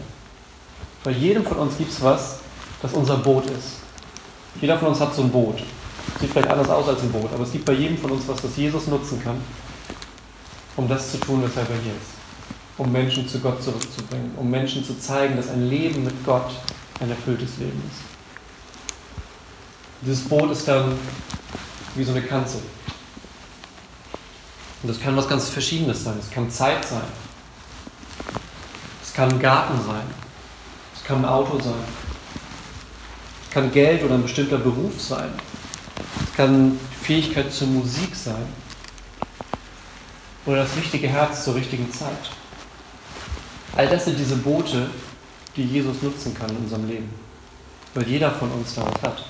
Bei 1.03 1.09
jedem 1.09 1.43
von 1.43 1.57
uns 1.57 1.75
gibt 1.75 1.91
es 1.91 2.03
was, 2.03 2.37
das 2.83 2.93
unser 2.93 3.17
Boot 3.17 3.47
ist. 3.47 3.77
Jeder 4.61 4.77
von 4.77 4.89
uns 4.89 4.99
hat 4.99 5.15
so 5.15 5.23
ein 5.23 5.31
Boot. 5.31 5.63
Sieht 6.19 6.31
vielleicht 6.31 6.49
anders 6.49 6.69
aus 6.69 6.87
als 6.87 7.01
ein 7.01 7.11
Boot, 7.11 7.31
aber 7.33 7.43
es 7.43 7.51
gibt 7.51 7.65
bei 7.65 7.73
jedem 7.73 7.97
von 7.97 8.11
uns 8.11 8.27
was, 8.27 8.41
das 8.41 8.55
Jesus 8.57 8.87
nutzen 8.87 9.21
kann, 9.23 9.39
um 10.75 10.87
das 10.87 11.11
zu 11.11 11.17
tun, 11.19 11.43
weshalb 11.43 11.69
er 11.69 11.77
hier 11.77 11.93
ist. 11.93 12.17
Um 12.77 12.91
Menschen 12.91 13.27
zu 13.27 13.39
Gott 13.39 13.61
zurückzubringen, 13.63 14.31
um 14.35 14.49
Menschen 14.49 14.83
zu 14.83 14.99
zeigen, 14.99 15.35
dass 15.35 15.49
ein 15.49 15.67
Leben 15.67 16.03
mit 16.03 16.25
Gott 16.25 16.51
ein 16.99 17.09
erfülltes 17.09 17.57
Leben 17.57 17.81
ist. 17.91 18.01
Dieses 20.01 20.27
Boot 20.27 20.51
ist 20.51 20.67
dann 20.67 20.97
wie 21.95 22.03
so 22.03 22.11
eine 22.11 22.21
Kanzel. 22.21 22.61
Und 24.83 24.89
das 24.89 24.99
kann 24.99 25.17
was 25.17 25.27
ganz 25.27 25.49
Verschiedenes 25.49 26.03
sein. 26.03 26.15
Es 26.19 26.29
kann 26.29 26.49
Zeit 26.51 26.85
sein. 26.85 27.01
Es 29.03 29.13
kann 29.13 29.31
ein 29.31 29.39
Garten 29.39 29.77
sein. 29.85 30.03
Es 30.95 31.03
kann 31.03 31.17
ein 31.17 31.25
Auto 31.25 31.59
sein. 31.59 31.73
Es 33.47 33.53
kann 33.53 33.71
Geld 33.71 34.03
oder 34.03 34.15
ein 34.15 34.21
bestimmter 34.21 34.59
Beruf 34.59 35.01
sein. 35.01 35.31
Kann 36.38 36.79
Fähigkeit 37.01 37.51
zur 37.51 37.67
Musik 37.67 38.15
sein. 38.15 38.46
Oder 40.46 40.58
das 40.58 40.77
richtige 40.77 41.08
Herz 41.08 41.44
zur 41.44 41.56
richtigen 41.56 41.91
Zeit. 41.91 42.29
All 43.75 43.88
das 43.88 44.06
sind 44.06 44.20
diese 44.20 44.36
Boote, 44.36 44.91
die 45.56 45.63
Jesus 45.63 46.03
nutzen 46.03 46.36
kann 46.36 46.51
in 46.51 46.58
unserem 46.58 46.88
Leben. 46.88 47.10
Weil 47.96 48.08
jeder 48.08 48.29
von 48.29 48.51
uns 48.51 48.75
da 48.75 48.86
was 48.86 49.01
hat. 49.01 49.25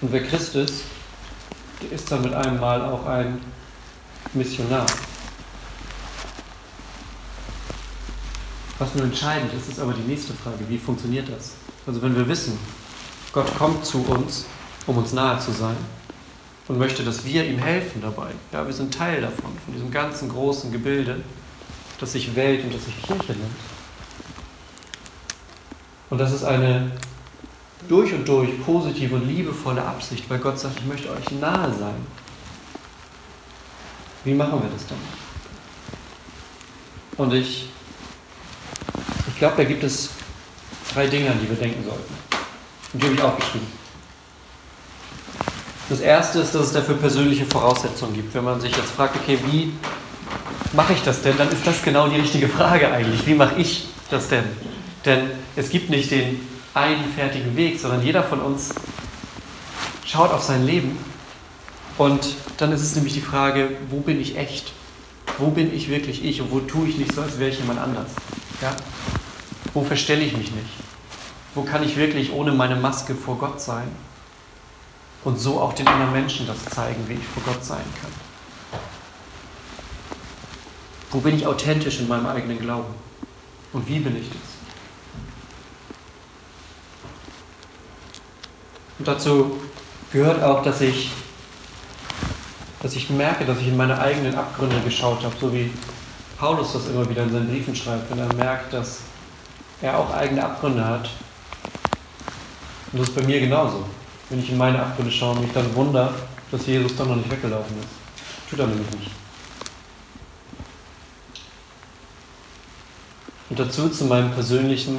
Und 0.00 0.10
wer 0.10 0.26
Christ 0.26 0.54
ist, 0.54 0.84
der 1.82 1.92
ist 1.92 2.10
dann 2.10 2.22
mit 2.22 2.32
einem 2.32 2.58
Mal 2.58 2.80
auch 2.80 3.04
ein 3.04 3.38
Missionar. 4.32 4.86
Was 8.78 8.94
nur 8.94 9.04
entscheidend 9.04 9.52
ist, 9.54 9.68
ist 9.68 9.80
aber 9.80 9.92
die 9.92 10.08
nächste 10.08 10.32
Frage. 10.34 10.58
Wie 10.68 10.78
funktioniert 10.78 11.28
das? 11.28 11.54
Also 11.86 12.00
wenn 12.02 12.14
wir 12.14 12.28
wissen, 12.28 12.58
Gott 13.32 13.52
kommt 13.58 13.84
zu 13.84 14.04
uns, 14.04 14.46
um 14.86 14.96
uns 14.98 15.12
nahe 15.12 15.38
zu 15.38 15.52
sein 15.52 15.76
und 16.68 16.78
möchte, 16.78 17.02
dass 17.02 17.24
wir 17.24 17.44
ihm 17.44 17.58
helfen 17.58 18.00
dabei. 18.00 18.30
Ja, 18.52 18.64
wir 18.64 18.72
sind 18.72 18.94
Teil 18.94 19.20
davon, 19.20 19.50
von 19.64 19.74
diesem 19.74 19.90
ganzen 19.90 20.28
großen 20.28 20.70
Gebilde, 20.70 21.22
das 21.98 22.12
sich 22.12 22.34
Welt 22.36 22.64
und 22.64 22.74
das 22.74 22.84
sich 22.84 23.02
Kirche 23.02 23.32
nennt. 23.32 23.56
Und 26.10 26.18
das 26.18 26.32
ist 26.32 26.44
eine 26.44 26.92
durch 27.88 28.12
und 28.12 28.26
durch 28.26 28.64
positive 28.64 29.14
und 29.16 29.26
liebevolle 29.26 29.82
Absicht, 29.82 30.28
weil 30.28 30.38
Gott 30.38 30.58
sagt, 30.58 30.78
ich 30.78 30.86
möchte 30.86 31.10
euch 31.10 31.30
nahe 31.32 31.72
sein. 31.74 32.06
Wie 34.24 34.34
machen 34.34 34.60
wir 34.62 34.68
das 34.70 34.86
dann? 34.86 34.98
Und 37.16 37.32
ich, 37.34 37.70
ich 39.38 39.40
glaube, 39.40 39.56
da 39.56 39.62
gibt 39.62 39.84
es 39.84 40.10
drei 40.92 41.06
Dinge, 41.06 41.30
an 41.30 41.38
die 41.40 41.48
wir 41.48 41.54
denken 41.54 41.84
sollten. 41.84 42.12
Und 42.92 43.00
die 43.00 43.06
habe 43.06 43.14
ich 43.14 43.22
aufgeschrieben. 43.22 43.68
Das 45.88 46.00
erste 46.00 46.40
ist, 46.40 46.56
dass 46.56 46.66
es 46.66 46.72
dafür 46.72 46.96
persönliche 46.96 47.46
Voraussetzungen 47.46 48.14
gibt. 48.14 48.34
Wenn 48.34 48.42
man 48.42 48.60
sich 48.60 48.76
jetzt 48.76 48.90
fragt, 48.90 49.14
okay, 49.14 49.38
wie 49.46 49.74
mache 50.72 50.92
ich 50.92 51.02
das 51.02 51.22
denn, 51.22 51.38
dann 51.38 51.48
ist 51.50 51.64
das 51.64 51.84
genau 51.84 52.08
die 52.08 52.16
richtige 52.16 52.48
Frage 52.48 52.90
eigentlich. 52.90 53.24
Wie 53.28 53.34
mache 53.36 53.60
ich 53.60 53.86
das 54.10 54.26
denn? 54.26 54.42
Denn 55.04 55.30
es 55.54 55.70
gibt 55.70 55.88
nicht 55.88 56.10
den 56.10 56.40
einen 56.74 57.04
fertigen 57.14 57.54
Weg, 57.54 57.78
sondern 57.78 58.02
jeder 58.02 58.24
von 58.24 58.40
uns 58.40 58.74
schaut 60.04 60.32
auf 60.32 60.42
sein 60.42 60.66
Leben 60.66 60.98
und 61.96 62.26
dann 62.56 62.72
ist 62.72 62.82
es 62.82 62.96
nämlich 62.96 63.14
die 63.14 63.20
Frage, 63.20 63.70
wo 63.88 64.00
bin 64.00 64.20
ich 64.20 64.36
echt? 64.36 64.72
Wo 65.38 65.52
bin 65.52 65.72
ich 65.72 65.88
wirklich 65.88 66.24
ich 66.24 66.40
und 66.40 66.50
wo 66.50 66.58
tue 66.58 66.88
ich 66.88 66.98
nicht 66.98 67.14
so, 67.14 67.22
als 67.22 67.38
wäre 67.38 67.50
ich 67.50 67.60
jemand 67.60 67.78
anders? 67.78 68.08
Ja? 68.60 68.74
Wo 69.74 69.82
verstelle 69.84 70.22
ich 70.22 70.36
mich 70.36 70.50
nicht? 70.52 70.70
Wo 71.54 71.62
kann 71.62 71.82
ich 71.82 71.96
wirklich 71.96 72.32
ohne 72.32 72.52
meine 72.52 72.76
Maske 72.76 73.14
vor 73.14 73.38
Gott 73.38 73.60
sein? 73.60 73.88
Und 75.24 75.38
so 75.38 75.60
auch 75.60 75.72
den 75.72 75.86
anderen 75.88 76.12
Menschen 76.12 76.46
das 76.46 76.64
zeigen, 76.64 77.08
wie 77.08 77.14
ich 77.14 77.26
vor 77.26 77.42
Gott 77.44 77.64
sein 77.64 77.84
kann. 78.00 78.12
Wo 81.10 81.20
bin 81.20 81.36
ich 81.36 81.46
authentisch 81.46 82.00
in 82.00 82.08
meinem 82.08 82.26
eigenen 82.26 82.58
Glauben? 82.58 82.94
Und 83.72 83.88
wie 83.88 83.98
bin 83.98 84.16
ich 84.16 84.28
das? 84.28 84.38
Und 88.98 89.08
dazu 89.08 89.58
gehört 90.12 90.42
auch, 90.42 90.62
dass 90.62 90.80
ich, 90.80 91.10
dass 92.82 92.94
ich 92.94 93.10
merke, 93.10 93.44
dass 93.44 93.58
ich 93.58 93.68
in 93.68 93.76
meine 93.76 93.98
eigenen 94.00 94.34
Abgründe 94.34 94.80
geschaut 94.80 95.24
habe, 95.24 95.34
so 95.40 95.52
wie 95.52 95.70
Paulus 96.38 96.72
das 96.72 96.88
immer 96.88 97.08
wieder 97.08 97.24
in 97.24 97.32
seinen 97.32 97.48
Briefen 97.48 97.74
schreibt, 97.74 98.10
wenn 98.10 98.18
er 98.18 98.32
merkt, 98.34 98.72
dass 98.72 99.00
er 99.80 99.98
auch 99.98 100.12
eigene 100.12 100.44
Abgründe 100.44 100.84
hat. 100.84 101.08
Und 102.92 103.00
das 103.00 103.08
ist 103.08 103.14
bei 103.14 103.22
mir 103.22 103.40
genauso. 103.40 103.84
Wenn 104.30 104.40
ich 104.40 104.50
in 104.50 104.58
meine 104.58 104.80
Abgründe 104.80 105.10
schaue 105.10 105.36
und 105.36 105.42
mich 105.42 105.52
dann 105.52 105.74
wundere, 105.74 106.12
dass 106.50 106.66
Jesus 106.66 106.96
doch 106.96 107.06
noch 107.06 107.16
nicht 107.16 107.30
weggelaufen 107.30 107.78
ist. 107.78 107.88
Tut 108.50 108.58
er 108.58 108.66
nämlich 108.66 108.90
nicht. 108.92 109.10
Und 113.50 113.58
dazu 113.58 113.88
zu 113.88 114.04
meinem 114.04 114.30
persönlichen, 114.32 114.98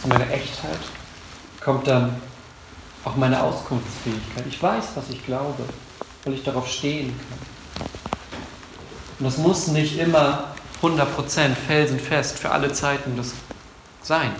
zu 0.00 0.08
meiner 0.08 0.28
Echtheit, 0.30 0.80
kommt 1.60 1.86
dann 1.86 2.20
auch 3.04 3.16
meine 3.16 3.42
Auskunftsfähigkeit. 3.42 4.44
Ich 4.48 4.60
weiß, 4.60 4.84
was 4.94 5.10
ich 5.10 5.24
glaube, 5.24 5.64
weil 6.24 6.34
ich 6.34 6.42
darauf 6.42 6.68
stehen 6.68 7.14
kann. 7.28 7.86
Und 9.18 9.24
das 9.26 9.36
muss 9.36 9.68
nicht 9.68 9.98
immer 9.98 10.54
100% 10.82 11.54
felsenfest 11.54 12.38
für 12.38 12.50
alle 12.50 12.72
Zeiten 12.72 13.16
das 13.16 13.32
sein. 14.02 14.32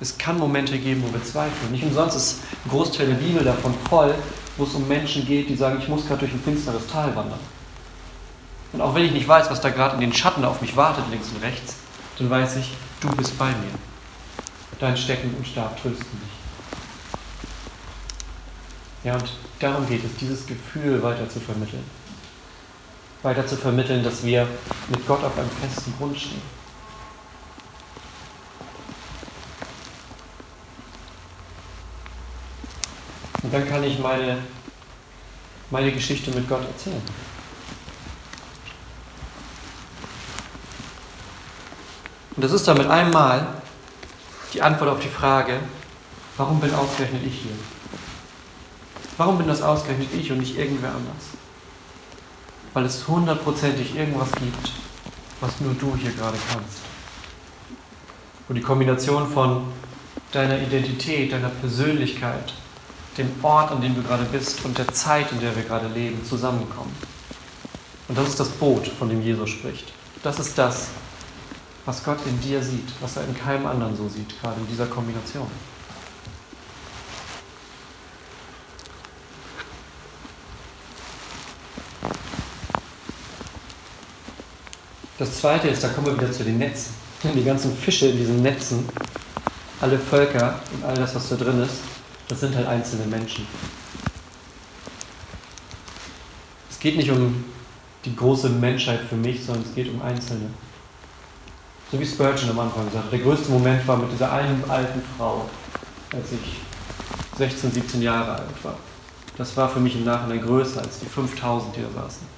Es 0.00 0.18
kann 0.18 0.38
Momente 0.38 0.78
geben, 0.78 1.02
wo 1.06 1.12
wir 1.12 1.24
zweifeln. 1.24 1.72
Nicht 1.72 1.84
umsonst 1.84 2.16
ist 2.16 2.40
ein 2.64 2.70
Großteil 2.70 3.06
der 3.06 3.14
Bibel 3.14 3.42
davon 3.42 3.74
voll, 3.88 4.14
wo 4.58 4.64
es 4.64 4.74
um 4.74 4.86
Menschen 4.86 5.24
geht, 5.26 5.48
die 5.48 5.56
sagen, 5.56 5.78
ich 5.80 5.88
muss 5.88 6.06
gerade 6.06 6.20
durch 6.20 6.32
ein 6.32 6.42
finsteres 6.42 6.86
Tal 6.86 7.14
wandern. 7.16 7.40
Und 8.72 8.80
auch 8.82 8.94
wenn 8.94 9.04
ich 9.04 9.12
nicht 9.12 9.26
weiß, 9.26 9.50
was 9.50 9.60
da 9.60 9.70
gerade 9.70 9.94
in 9.94 10.00
den 10.00 10.12
Schatten 10.12 10.44
auf 10.44 10.60
mich 10.60 10.76
wartet, 10.76 11.04
links 11.10 11.28
und 11.34 11.42
rechts, 11.42 11.76
dann 12.18 12.28
weiß 12.28 12.56
ich, 12.56 12.74
du 13.00 13.08
bist 13.16 13.38
bei 13.38 13.48
mir. 13.48 13.72
Dein 14.78 14.96
Stecken 14.96 15.34
und 15.34 15.46
Stab 15.46 15.80
trösten 15.80 16.06
mich. 16.20 16.36
Ja, 19.04 19.14
und 19.14 19.32
darum 19.60 19.86
geht 19.88 20.04
es, 20.04 20.16
dieses 20.16 20.46
Gefühl 20.46 21.02
weiter 21.02 21.28
zu 21.28 21.40
vermitteln. 21.40 21.84
Weiter 23.26 23.44
zu 23.44 23.56
vermitteln, 23.56 24.04
dass 24.04 24.22
wir 24.22 24.46
mit 24.88 25.04
Gott 25.04 25.24
auf 25.24 25.36
einem 25.36 25.50
festen 25.50 25.92
Grund 25.98 26.16
stehen. 26.16 26.40
Und 33.42 33.52
dann 33.52 33.68
kann 33.68 33.82
ich 33.82 33.98
meine, 33.98 34.38
meine 35.72 35.90
Geschichte 35.90 36.30
mit 36.30 36.48
Gott 36.48 36.64
erzählen. 36.66 37.02
Und 42.36 42.44
das 42.44 42.52
ist 42.52 42.68
dann 42.68 42.78
mit 42.78 42.86
einmal 42.86 43.54
die 44.52 44.62
Antwort 44.62 44.90
auf 44.90 45.00
die 45.00 45.08
Frage, 45.08 45.58
warum 46.36 46.60
bin 46.60 46.72
ausgerechnet 46.72 47.22
ich 47.26 47.40
hier? 47.40 47.58
Warum 49.16 49.36
bin 49.38 49.48
das 49.48 49.62
ausgerechnet 49.62 50.10
ich 50.14 50.30
und 50.30 50.38
nicht 50.38 50.56
irgendwer 50.56 50.90
anders? 50.90 51.45
Weil 52.76 52.84
es 52.84 53.08
hundertprozentig 53.08 53.96
irgendwas 53.96 54.30
gibt, 54.32 54.70
was 55.40 55.62
nur 55.62 55.72
du 55.72 55.96
hier 55.96 56.10
gerade 56.10 56.36
kannst. 56.52 56.80
Wo 58.46 58.52
die 58.52 58.60
Kombination 58.60 59.32
von 59.32 59.62
deiner 60.30 60.60
Identität, 60.60 61.32
deiner 61.32 61.48
Persönlichkeit, 61.48 62.52
dem 63.16 63.30
Ort, 63.40 63.72
an 63.72 63.80
dem 63.80 63.94
du 63.94 64.02
gerade 64.02 64.24
bist 64.24 64.62
und 64.66 64.76
der 64.76 64.88
Zeit, 64.88 65.32
in 65.32 65.40
der 65.40 65.56
wir 65.56 65.62
gerade 65.62 65.88
leben, 65.88 66.22
zusammenkommen. 66.22 66.94
Und 68.08 68.18
das 68.18 68.28
ist 68.28 68.40
das 68.40 68.50
Boot, 68.50 68.86
von 68.86 69.08
dem 69.08 69.22
Jesus 69.22 69.48
spricht. 69.48 69.94
Das 70.22 70.38
ist 70.38 70.58
das, 70.58 70.88
was 71.86 72.04
Gott 72.04 72.18
in 72.26 72.38
dir 72.42 72.62
sieht, 72.62 72.92
was 73.00 73.16
er 73.16 73.24
in 73.24 73.34
keinem 73.34 73.64
anderen 73.64 73.96
so 73.96 74.06
sieht, 74.06 74.38
gerade 74.38 74.60
in 74.60 74.66
dieser 74.66 74.84
Kombination. 74.84 75.50
Das 85.18 85.40
zweite 85.40 85.68
ist, 85.68 85.82
da 85.82 85.88
kommen 85.88 86.08
wir 86.08 86.18
wieder 86.18 86.30
zu 86.30 86.44
den 86.44 86.58
Netzen. 86.58 86.94
Die 87.34 87.44
ganzen 87.44 87.74
Fische 87.74 88.08
in 88.08 88.18
diesen 88.18 88.42
Netzen, 88.42 88.86
alle 89.80 89.98
Völker 89.98 90.60
und 90.74 90.84
all 90.84 90.94
das, 90.94 91.14
was 91.14 91.30
da 91.30 91.36
drin 91.36 91.62
ist, 91.62 91.76
das 92.28 92.40
sind 92.40 92.54
halt 92.54 92.66
einzelne 92.66 93.06
Menschen. 93.06 93.46
Es 96.70 96.78
geht 96.78 96.96
nicht 96.96 97.10
um 97.10 97.44
die 98.04 98.14
große 98.14 98.50
Menschheit 98.50 99.00
für 99.08 99.16
mich, 99.16 99.44
sondern 99.44 99.64
es 99.64 99.74
geht 99.74 99.88
um 99.88 100.02
Einzelne. 100.02 100.50
So 101.90 101.98
wie 101.98 102.06
Spurgeon 102.06 102.50
am 102.50 102.60
Anfang 102.60 102.84
sagte, 102.92 103.16
der 103.16 103.20
größte 103.20 103.50
Moment 103.50 103.86
war 103.88 103.96
mit 103.96 104.12
dieser 104.12 104.30
einen 104.30 104.62
alten 104.68 105.02
Frau, 105.16 105.48
als 106.12 106.32
ich 106.32 106.58
16, 107.38 107.72
17 107.72 108.02
Jahre 108.02 108.32
alt 108.32 108.64
war. 108.64 108.76
Das 109.38 109.56
war 109.56 109.68
für 109.68 109.80
mich 109.80 109.96
im 109.96 110.04
Nachhinein 110.04 110.42
größer 110.42 110.82
als 110.82 111.00
die 111.00 111.06
5000, 111.06 111.76
die 111.76 111.82
da 111.82 112.02
saßen 112.02 112.36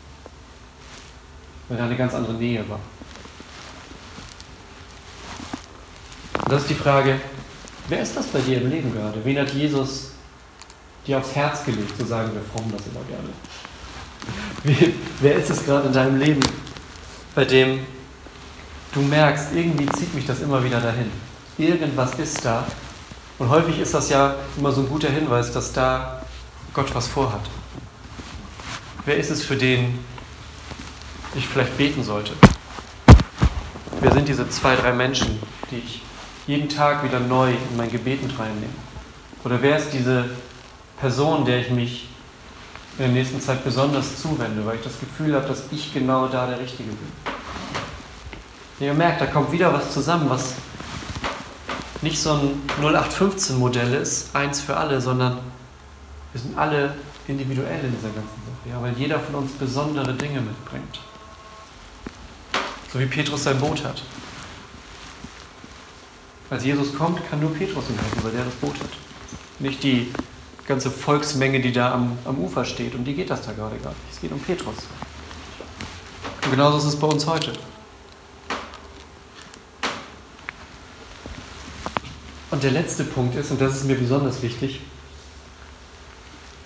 weil 1.68 1.78
da 1.78 1.85
eine 1.85 1.96
ganz 1.96 2.14
andere 2.14 2.35
Nähe 2.35 2.68
war. 2.68 2.81
Und 6.44 6.52
das 6.52 6.62
ist 6.62 6.70
die 6.70 6.74
Frage, 6.74 7.20
wer 7.88 8.00
ist 8.00 8.16
das 8.16 8.26
bei 8.26 8.40
dir 8.40 8.62
im 8.62 8.70
Leben 8.70 8.92
gerade? 8.94 9.22
Wen 9.24 9.38
hat 9.38 9.52
Jesus 9.52 10.12
dir 11.07 11.18
aufs 11.18 11.35
Herz 11.35 11.64
gelegt, 11.64 11.92
so 11.98 12.07
sagen 12.07 12.31
wir 12.33 12.42
fromm 12.42 12.72
das 12.72 12.83
immer 12.87 13.04
gerne. 13.04 13.28
Wer 15.20 15.37
ist 15.37 15.50
es 15.50 15.64
gerade 15.64 15.87
in 15.88 15.92
deinem 15.92 16.18
Leben, 16.18 16.40
bei 17.35 17.44
dem 17.44 17.81
du 18.92 19.00
merkst, 19.00 19.52
irgendwie 19.54 19.87
zieht 19.87 20.14
mich 20.14 20.26
das 20.26 20.40
immer 20.40 20.62
wieder 20.62 20.81
dahin. 20.81 21.11
Irgendwas 21.57 22.14
ist 22.18 22.44
da. 22.44 22.66
Und 23.38 23.48
häufig 23.48 23.78
ist 23.78 23.94
das 23.94 24.11
ja 24.11 24.35
immer 24.57 24.72
so 24.72 24.81
ein 24.83 24.88
guter 24.88 25.09
Hinweis, 25.09 25.52
dass 25.52 25.72
da 25.72 26.22
Gott 26.74 26.94
was 26.94 27.07
vorhat. 27.07 27.42
Wer 29.04 29.16
ist 29.16 29.31
es, 29.31 29.44
für 29.44 29.57
den 29.57 29.98
ich 31.34 31.46
vielleicht 31.46 31.76
beten 31.76 32.02
sollte? 32.02 32.32
Wer 34.00 34.12
sind 34.12 34.28
diese 34.28 34.48
zwei, 34.48 34.76
drei 34.76 34.92
Menschen, 34.92 35.38
die 35.70 35.78
ich 35.78 36.02
jeden 36.46 36.68
Tag 36.68 37.02
wieder 37.04 37.20
neu 37.20 37.50
in 37.50 37.76
mein 37.76 37.90
Gebet 37.90 38.22
mit 38.22 38.38
reinnehme? 38.38 38.72
Oder 39.44 39.60
wer 39.60 39.76
ist 39.76 39.90
diese 39.92 40.30
Person, 41.00 41.44
der 41.44 41.58
ich 41.58 41.70
mich 41.70 42.08
in 42.98 43.04
der 43.04 43.12
nächsten 43.12 43.40
Zeit 43.40 43.64
besonders 43.64 44.20
zuwende, 44.20 44.64
weil 44.64 44.76
ich 44.76 44.82
das 44.82 44.98
Gefühl 44.98 45.34
habe, 45.34 45.46
dass 45.46 45.64
ich 45.70 45.92
genau 45.92 46.26
da 46.28 46.46
der 46.46 46.60
Richtige 46.60 46.90
bin? 46.90 46.98
Ihr 48.80 48.94
merkt, 48.94 49.20
da 49.20 49.26
kommt 49.26 49.50
wieder 49.50 49.72
was 49.72 49.92
zusammen, 49.92 50.30
was 50.30 50.54
nicht 52.00 52.20
so 52.20 52.32
ein 52.32 52.62
0815-Modell 52.80 53.94
ist, 53.94 54.34
eins 54.34 54.60
für 54.60 54.76
alle, 54.76 55.00
sondern 55.00 55.38
wir 56.32 56.40
sind 56.40 56.56
alle 56.56 56.94
individuell 57.26 57.84
in 57.84 57.92
dieser 57.92 58.10
ganzen 58.10 58.22
Sache, 58.22 58.70
ja, 58.70 58.80
weil 58.80 58.92
jeder 58.94 59.18
von 59.18 59.36
uns 59.36 59.52
besondere 59.52 60.14
Dinge 60.14 60.40
mitbringt. 60.40 61.00
So 62.92 62.98
wie 62.98 63.07
Petrus 63.07 63.44
sein 63.44 63.59
Boot 63.59 63.85
hat. 63.85 64.03
Als 66.51 66.64
Jesus 66.64 66.94
kommt, 66.94 67.29
kann 67.29 67.40
nur 67.40 67.53
Petrus 67.53 67.90
ihn 67.90 68.01
halten, 68.01 68.24
weil 68.24 68.33
der 68.33 68.44
das 68.44 68.55
Boot 68.55 68.74
hat. 68.81 68.90
Nicht 69.59 69.83
die 69.83 70.11
ganze 70.66 70.90
Volksmenge, 70.90 71.61
die 71.61 71.72
da 71.72 71.92
am, 71.92 72.18
am 72.24 72.38
Ufer 72.38 72.64
steht. 72.64 72.94
Um 72.94 73.05
die 73.05 73.14
geht 73.14 73.29
das 73.29 73.42
da 73.42 73.53
gerade 73.53 73.77
gar 73.77 73.90
nicht. 73.90 74.01
Es 74.12 74.20
geht 74.20 74.33
um 74.33 74.40
Petrus. 74.40 74.77
Und 76.44 76.51
genauso 76.51 76.79
ist 76.79 76.85
es 76.85 76.96
bei 76.96 77.07
uns 77.07 77.27
heute. 77.27 77.53
Und 82.51 82.62
der 82.62 82.70
letzte 82.70 83.05
Punkt 83.05 83.37
ist, 83.37 83.51
und 83.51 83.61
das 83.61 83.77
ist 83.77 83.85
mir 83.85 83.96
besonders 83.96 84.40
wichtig, 84.40 84.81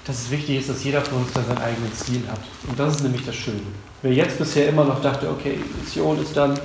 dass 0.05 0.23
es 0.23 0.31
wichtig 0.31 0.59
ist, 0.59 0.69
dass 0.69 0.83
jeder 0.83 1.03
von 1.03 1.19
uns 1.19 1.33
da 1.33 1.43
seinen 1.43 1.59
eigenen 1.59 1.93
Stil 1.95 2.23
hat. 2.29 2.41
Und 2.69 2.79
das 2.79 2.97
ist 2.97 3.03
nämlich 3.03 3.25
das 3.25 3.37
Schöne. 3.37 3.61
Wer 4.03 4.13
jetzt 4.13 4.39
bisher 4.39 4.69
immer 4.69 4.85
noch 4.85 5.01
dachte, 5.01 5.31
okay, 5.31 5.61
Mission 5.81 6.21
ist 6.21 6.37
dann, 6.37 6.59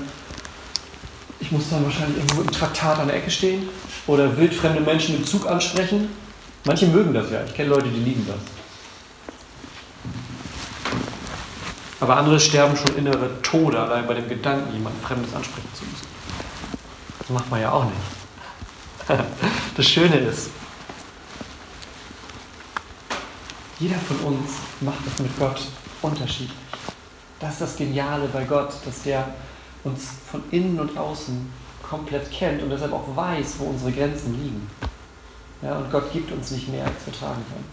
ich 1.40 1.52
muss 1.52 1.70
dann 1.70 1.84
wahrscheinlich 1.84 2.18
irgendwo 2.18 2.42
im 2.42 2.52
Traktat 2.52 3.00
an 3.00 3.08
der 3.08 3.18
Ecke 3.18 3.30
stehen 3.30 3.70
oder 4.08 4.36
wildfremde 4.38 4.82
Menschen 4.82 5.18
im 5.18 5.26
Zug 5.26 5.46
ansprechen. 5.46 6.10
Manche 6.66 6.88
mögen 6.88 7.14
das 7.14 7.30
ja. 7.30 7.44
Ich 7.46 7.54
kenne 7.54 7.70
Leute, 7.70 7.90
die 7.90 8.00
lieben 8.00 8.26
das. 8.28 8.38
Aber 12.00 12.18
andere 12.18 12.40
sterben 12.40 12.76
schon 12.76 12.96
innere 12.96 13.42
Tode 13.42 13.80
allein 13.80 14.06
bei 14.08 14.16
dem 14.16 14.28
Gedanken, 14.28 14.74
jemand 14.74 15.02
Fremdes 15.04 15.34
ansprechen 15.34 15.70
zu 15.74 15.84
müssen. 15.84 16.08
Das 17.20 17.30
macht 17.30 17.50
man 17.50 17.62
ja 17.62 17.72
auch 17.72 17.86
nicht. 17.86 17.96
Das 19.78 19.88
Schöne 19.88 20.16
ist, 20.16 20.50
Jeder 23.80 23.96
von 23.96 24.18
uns 24.34 24.54
macht 24.82 25.06
es 25.06 25.22
mit 25.22 25.38
Gott 25.38 25.62
unterschiedlich. 26.02 26.58
Das 27.40 27.54
ist 27.54 27.62
das 27.62 27.76
Geniale 27.76 28.28
bei 28.34 28.44
Gott, 28.44 28.74
dass 28.84 29.04
der 29.04 29.36
uns 29.84 30.10
von 30.32 30.44
innen 30.50 30.80
und 30.80 30.98
außen 30.98 31.48
komplett 31.88 32.32
kennt 32.32 32.64
und 32.64 32.72
deshalb 32.72 32.92
auch 32.92 33.16
weiß, 33.16 33.56
wo 33.60 33.66
unsere 33.66 33.92
Grenzen 33.92 34.34
liegen. 34.42 34.68
Ja, 35.62 35.78
und 35.78 35.92
Gott 35.92 36.12
gibt 36.12 36.32
uns 36.32 36.52
nicht 36.52 36.70
mehr, 36.70 36.86
als 36.86 37.06
wir 37.06 37.14
tragen 37.14 37.44
können. 37.52 37.66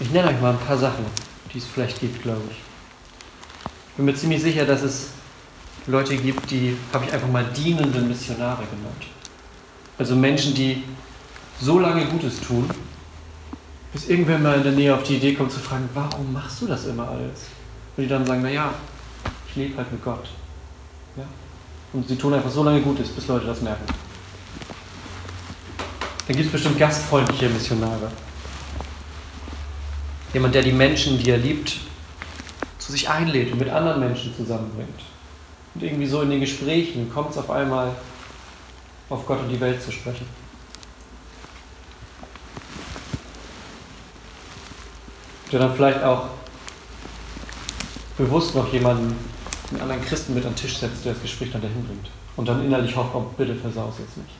Ich 0.00 0.10
nenne 0.10 0.28
euch 0.28 0.40
mal 0.40 0.52
ein 0.52 0.60
paar 0.60 0.78
Sachen, 0.78 1.04
die 1.52 1.58
es 1.58 1.66
vielleicht 1.66 2.00
gibt, 2.00 2.22
glaube 2.22 2.42
ich. 2.50 2.58
Ich 3.90 3.96
bin 3.96 4.04
mir 4.04 4.14
ziemlich 4.14 4.42
sicher, 4.42 4.64
dass 4.66 4.82
es 4.82 5.08
Leute 5.86 6.16
gibt, 6.16 6.50
die 6.50 6.76
habe 6.92 7.06
ich 7.06 7.12
einfach 7.12 7.28
mal 7.28 7.44
dienende 7.44 8.00
Missionare 8.00 8.64
genannt. 8.64 9.06
Also 9.96 10.14
Menschen, 10.14 10.54
die 10.54 10.84
so 11.60 11.78
lange 11.78 12.06
Gutes 12.06 12.40
tun, 12.40 12.70
bis 13.92 14.08
irgendwer 14.08 14.38
mal 14.38 14.56
in 14.56 14.62
der 14.62 14.72
Nähe 14.72 14.94
auf 14.94 15.02
die 15.02 15.16
Idee 15.16 15.34
kommt 15.34 15.52
zu 15.52 15.60
fragen, 15.60 15.88
warum 15.94 16.32
machst 16.32 16.60
du 16.60 16.66
das 16.66 16.86
immer 16.86 17.08
alles? 17.08 17.46
Und 17.96 18.04
die 18.04 18.08
dann 18.08 18.26
sagen, 18.26 18.42
naja, 18.42 18.72
ich 19.48 19.56
lebe 19.56 19.76
halt 19.76 19.90
mit 19.90 20.04
Gott. 20.04 20.28
Ja? 21.16 21.24
Und 21.92 22.06
sie 22.06 22.16
tun 22.16 22.34
einfach 22.34 22.50
so 22.50 22.62
lange 22.62 22.80
Gutes, 22.80 23.08
bis 23.08 23.26
Leute 23.26 23.46
das 23.46 23.62
merken. 23.62 23.84
Dann 26.26 26.36
gibt 26.36 26.46
es 26.46 26.52
bestimmt 26.52 26.78
gastfreundliche 26.78 27.48
Missionare. 27.48 28.10
Jemand, 30.34 30.54
der 30.54 30.62
die 30.62 30.72
Menschen, 30.72 31.18
die 31.18 31.30
er 31.30 31.38
liebt, 31.38 31.78
zu 32.78 32.92
sich 32.92 33.08
einlädt 33.08 33.50
und 33.52 33.58
mit 33.58 33.70
anderen 33.70 34.00
Menschen 34.00 34.34
zusammenbringt. 34.36 35.00
Und 35.74 35.82
irgendwie 35.82 36.06
so 36.06 36.20
in 36.20 36.28
den 36.28 36.40
Gesprächen 36.40 37.10
kommt 37.10 37.30
es 37.30 37.38
auf 37.38 37.50
einmal 37.50 37.94
auf 39.08 39.26
Gott 39.26 39.40
und 39.40 39.48
die 39.48 39.60
Welt 39.60 39.82
zu 39.82 39.90
sprechen. 39.90 40.26
Der 45.50 45.60
dann 45.60 45.74
vielleicht 45.74 46.02
auch 46.02 46.28
bewusst 48.18 48.54
noch 48.54 48.70
jemanden, 48.72 49.16
einen 49.70 49.80
anderen 49.80 50.04
Christen 50.04 50.34
mit 50.34 50.44
an 50.44 50.52
den 50.52 50.56
Tisch 50.56 50.78
setzt, 50.78 51.04
der 51.04 51.12
das 51.12 51.22
Gespräch 51.22 51.50
dann 51.52 51.62
dahin 51.62 51.84
bringt. 51.84 52.10
Und 52.36 52.48
dann 52.48 52.64
innerlich 52.64 52.94
hofft, 52.94 53.14
oh, 53.14 53.26
bitte 53.36 53.54
versaus 53.54 53.94
jetzt 53.98 54.16
nicht. 54.16 54.30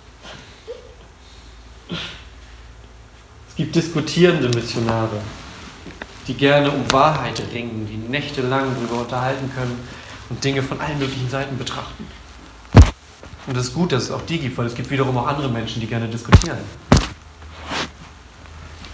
Es 3.48 3.56
gibt 3.56 3.74
diskutierende 3.74 4.48
Missionare, 4.50 5.20
die 6.26 6.34
gerne 6.34 6.70
um 6.70 6.90
Wahrheit 6.92 7.42
ringen, 7.52 7.86
die 7.90 7.96
nächtelang 7.96 8.74
darüber 8.74 9.02
unterhalten 9.02 9.50
können 9.54 9.78
und 10.28 10.42
Dinge 10.44 10.62
von 10.62 10.80
allen 10.80 10.98
möglichen 10.98 11.28
Seiten 11.28 11.56
betrachten. 11.58 12.06
Und 13.46 13.56
es 13.56 13.68
ist 13.68 13.74
gut, 13.74 13.92
dass 13.92 14.04
es 14.04 14.10
auch 14.10 14.22
die 14.22 14.38
gibt, 14.38 14.58
weil 14.58 14.66
es 14.66 14.74
gibt 14.74 14.90
wiederum 14.90 15.16
auch 15.16 15.26
andere 15.26 15.48
Menschen, 15.48 15.80
die 15.80 15.86
gerne 15.86 16.06
diskutieren. 16.06 16.58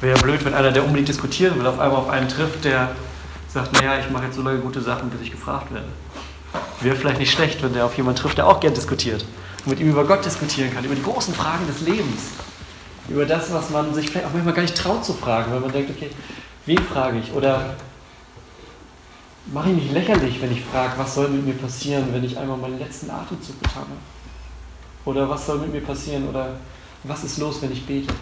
Wäre 0.01 0.17
ja 0.17 0.23
blöd, 0.23 0.45
wenn 0.45 0.55
einer, 0.55 0.73
der 0.73 0.85
unbedingt 0.85 1.09
diskutieren 1.09 1.59
will, 1.59 1.67
auf 1.67 1.79
einmal 1.79 2.01
auf 2.01 2.09
einen 2.09 2.29
trifft, 2.29 2.65
der 2.65 2.91
sagt, 3.49 3.73
naja, 3.73 3.99
ich 3.99 4.11
mache 4.11 4.25
jetzt 4.25 4.37
so 4.37 4.43
lange 4.43 4.59
gute 4.59 4.81
Sachen, 4.81 5.09
bis 5.11 5.21
ich 5.21 5.31
gefragt 5.31 5.73
werde. 5.73 5.89
Wäre 6.81 6.97
vielleicht 6.97 7.21
nicht 7.21 7.33
schlecht, 7.33 7.63
wenn 7.63 7.73
der 7.73 7.87
auf 7.87 7.97
jemanden 7.97 8.21
trifft, 8.21 8.39
der 8.39 8.47
auch 8.47 8.61
gern 8.61 8.75
diskutiert 8.75 9.25
und 9.65 9.71
mit 9.71 9.81
ihm 9.81 9.91
über 9.91 10.05
Gott 10.05 10.25
diskutieren 10.25 10.73
kann, 10.73 10.85
über 10.85 10.95
die 10.95 11.03
großen 11.03 11.35
Fragen 11.35 11.67
des 11.67 11.81
Lebens, 11.81 12.33
über 13.09 13.25
das, 13.25 13.53
was 13.53 13.71
man 13.71 13.95
sich 13.95 14.11
vielleicht 14.11 14.27
auch 14.27 14.33
manchmal 14.33 14.55
gar 14.55 14.63
nicht 14.63 14.77
traut 14.77 15.05
zu 15.05 15.15
fragen, 15.15 15.53
weil 15.53 15.61
man 15.61 15.73
denkt, 15.73 15.91
okay, 15.91 16.11
wen 16.67 16.79
frage 16.79 17.19
ich? 17.19 17.33
Oder 17.33 17.75
mache 19.53 19.71
ich 19.71 19.77
mich 19.77 19.93
lächerlich, 19.93 20.41
wenn 20.41 20.53
ich 20.53 20.65
frage, 20.65 20.93
was 20.97 21.15
soll 21.15 21.29
mit 21.29 21.47
mir 21.47 21.55
passieren, 21.55 22.09
wenn 22.13 22.25
ich 22.25 22.37
einmal 22.39 22.57
meinen 22.57 22.79
letzten 22.79 23.11
Atemzug 23.11 23.63
getan 23.63 23.83
habe? 23.83 23.91
Oder 25.05 25.29
was 25.29 25.47
soll 25.47 25.59
mit 25.59 25.73
mir 25.73 25.83
passieren? 25.83 26.29
Oder 26.29 26.55
was 27.05 27.25
ist 27.25 27.39
los, 27.39 27.61
wenn 27.61 27.73
ich 27.73 27.85
bete? 27.87 28.13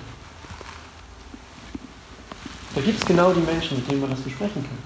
Da 2.74 2.80
gibt 2.80 2.98
es 2.98 3.04
genau 3.04 3.32
die 3.32 3.40
Menschen, 3.40 3.78
mit 3.78 3.90
denen 3.90 4.00
man 4.00 4.10
das 4.10 4.20
besprechen 4.20 4.62
kann. 4.62 4.78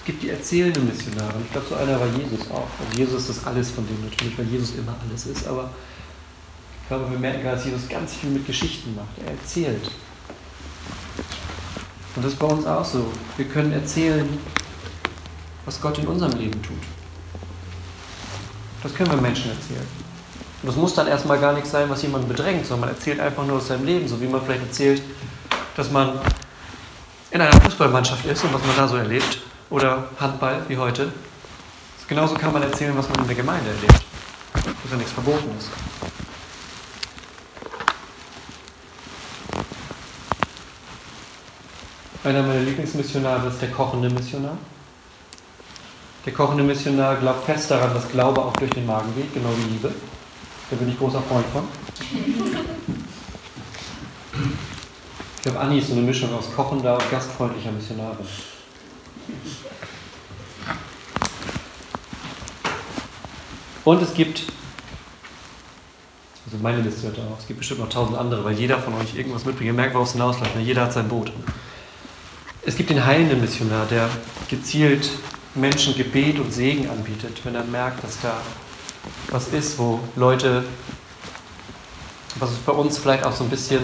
Es 0.00 0.04
gibt 0.06 0.22
die 0.22 0.30
erzählenden 0.30 0.86
Missionare. 0.86 1.34
Ich 1.44 1.52
glaube, 1.52 1.66
so 1.68 1.74
einer 1.74 1.98
war 2.00 2.06
Jesus 2.06 2.50
auch. 2.50 2.68
Also 2.80 2.96
Jesus 2.96 3.28
ist 3.28 3.28
das 3.30 3.46
alles 3.46 3.70
von 3.70 3.86
dem 3.86 4.02
natürlich, 4.04 4.38
weil 4.38 4.46
Jesus 4.46 4.76
immer 4.76 4.96
alles 5.06 5.26
ist. 5.26 5.46
Aber 5.46 5.70
ich 6.82 6.88
glaube, 6.88 7.10
wir 7.10 7.18
merken 7.18 7.42
gerade, 7.42 7.56
dass 7.56 7.66
Jesus 7.66 7.88
ganz 7.88 8.14
viel 8.14 8.30
mit 8.30 8.46
Geschichten 8.46 8.94
macht. 8.94 9.08
Er 9.24 9.32
erzählt. 9.32 9.90
Und 12.16 12.24
das 12.24 12.32
ist 12.32 12.38
bei 12.38 12.46
uns 12.46 12.64
auch 12.64 12.84
so. 12.84 13.12
Wir 13.36 13.46
können 13.46 13.72
erzählen, 13.72 14.26
was 15.64 15.80
Gott 15.80 15.98
in 15.98 16.06
unserem 16.06 16.38
Leben 16.38 16.62
tut. 16.62 16.76
Das 18.82 18.94
können 18.94 19.10
wir 19.10 19.20
Menschen 19.20 19.50
erzählen. 19.50 20.07
Und 20.62 20.68
das 20.68 20.76
muss 20.76 20.94
dann 20.94 21.06
erstmal 21.06 21.38
gar 21.38 21.52
nichts 21.52 21.70
sein, 21.70 21.88
was 21.88 22.02
jemanden 22.02 22.28
bedrängt, 22.28 22.66
sondern 22.66 22.88
man 22.88 22.96
erzählt 22.96 23.20
einfach 23.20 23.46
nur 23.46 23.58
aus 23.58 23.68
seinem 23.68 23.84
Leben, 23.84 24.08
so 24.08 24.20
wie 24.20 24.26
man 24.26 24.42
vielleicht 24.42 24.62
erzählt, 24.62 25.02
dass 25.76 25.90
man 25.90 26.20
in 27.30 27.40
einer 27.40 27.60
Fußballmannschaft 27.60 28.24
ist 28.24 28.42
und 28.42 28.52
was 28.52 28.64
man 28.64 28.76
da 28.76 28.88
so 28.88 28.96
erlebt. 28.96 29.42
Oder 29.70 30.08
Handball, 30.18 30.62
wie 30.66 30.78
heute. 30.78 31.12
Genauso 32.08 32.34
kann 32.34 32.52
man 32.54 32.62
erzählen, 32.62 32.96
was 32.96 33.08
man 33.10 33.20
in 33.20 33.26
der 33.26 33.36
Gemeinde 33.36 33.68
erlebt. 33.68 34.02
Dass 34.54 34.90
ja 34.90 34.96
nichts 34.96 35.12
verboten 35.12 35.50
ist. 35.58 35.68
Einer 42.24 42.42
meiner 42.42 42.60
Lieblingsmissionare 42.60 43.48
ist 43.48 43.60
der 43.60 43.70
kochende 43.70 44.10
Missionar. 44.10 44.56
Der 46.26 46.32
kochende 46.32 46.64
Missionar 46.64 47.16
glaubt 47.16 47.44
fest 47.44 47.70
daran, 47.70 47.94
dass 47.94 48.08
Glaube 48.08 48.40
auch 48.40 48.54
durch 48.54 48.70
den 48.70 48.86
Magen 48.86 49.14
geht, 49.14 49.32
genau 49.34 49.50
wie 49.56 49.72
Liebe. 49.72 49.92
Da 50.70 50.76
bin 50.76 50.88
ich 50.88 50.98
großer 50.98 51.22
Freund 51.22 51.46
von. 51.46 51.64
Ich 55.36 55.42
glaube, 55.42 55.60
Anni 55.60 55.78
ist 55.78 55.88
so 55.88 55.94
eine 55.94 56.02
Mischung 56.02 56.34
aus 56.34 56.52
kochender 56.54 56.94
und 56.94 57.10
gastfreundlicher 57.10 57.72
Missionarin. 57.72 58.26
Und 63.84 64.02
es 64.02 64.12
gibt, 64.12 64.42
also 66.44 66.58
meine 66.62 66.82
Liste 66.82 67.06
hört 67.06 67.18
auch, 67.20 67.38
es 67.38 67.46
gibt 67.46 67.60
bestimmt 67.60 67.80
noch 67.80 67.88
tausend 67.88 68.18
andere, 68.18 68.44
weil 68.44 68.52
jeder 68.52 68.78
von 68.78 68.92
euch 68.94 69.16
irgendwas 69.16 69.46
mitbringt. 69.46 69.68
Ihr 69.68 69.72
merkt, 69.72 69.94
worauf 69.94 70.08
es 70.08 70.12
hinausläuft. 70.12 70.54
Ne? 70.56 70.60
Jeder 70.60 70.82
hat 70.82 70.92
sein 70.92 71.08
Boot. 71.08 71.32
Es 72.66 72.76
gibt 72.76 72.90
den 72.90 73.06
heilenden 73.06 73.40
Missionar, 73.40 73.86
der 73.86 74.10
gezielt 74.50 75.08
Menschen 75.54 75.94
Gebet 75.96 76.38
und 76.38 76.52
Segen 76.52 76.90
anbietet, 76.90 77.40
wenn 77.44 77.54
er 77.54 77.64
merkt, 77.64 78.04
dass 78.04 78.20
da 78.20 78.42
was 79.30 79.48
ist, 79.48 79.78
wo 79.78 80.00
Leute, 80.16 80.64
was 82.38 82.50
bei 82.64 82.72
uns 82.72 82.98
vielleicht 82.98 83.24
auch 83.24 83.32
so 83.32 83.44
ein 83.44 83.50
bisschen, 83.50 83.80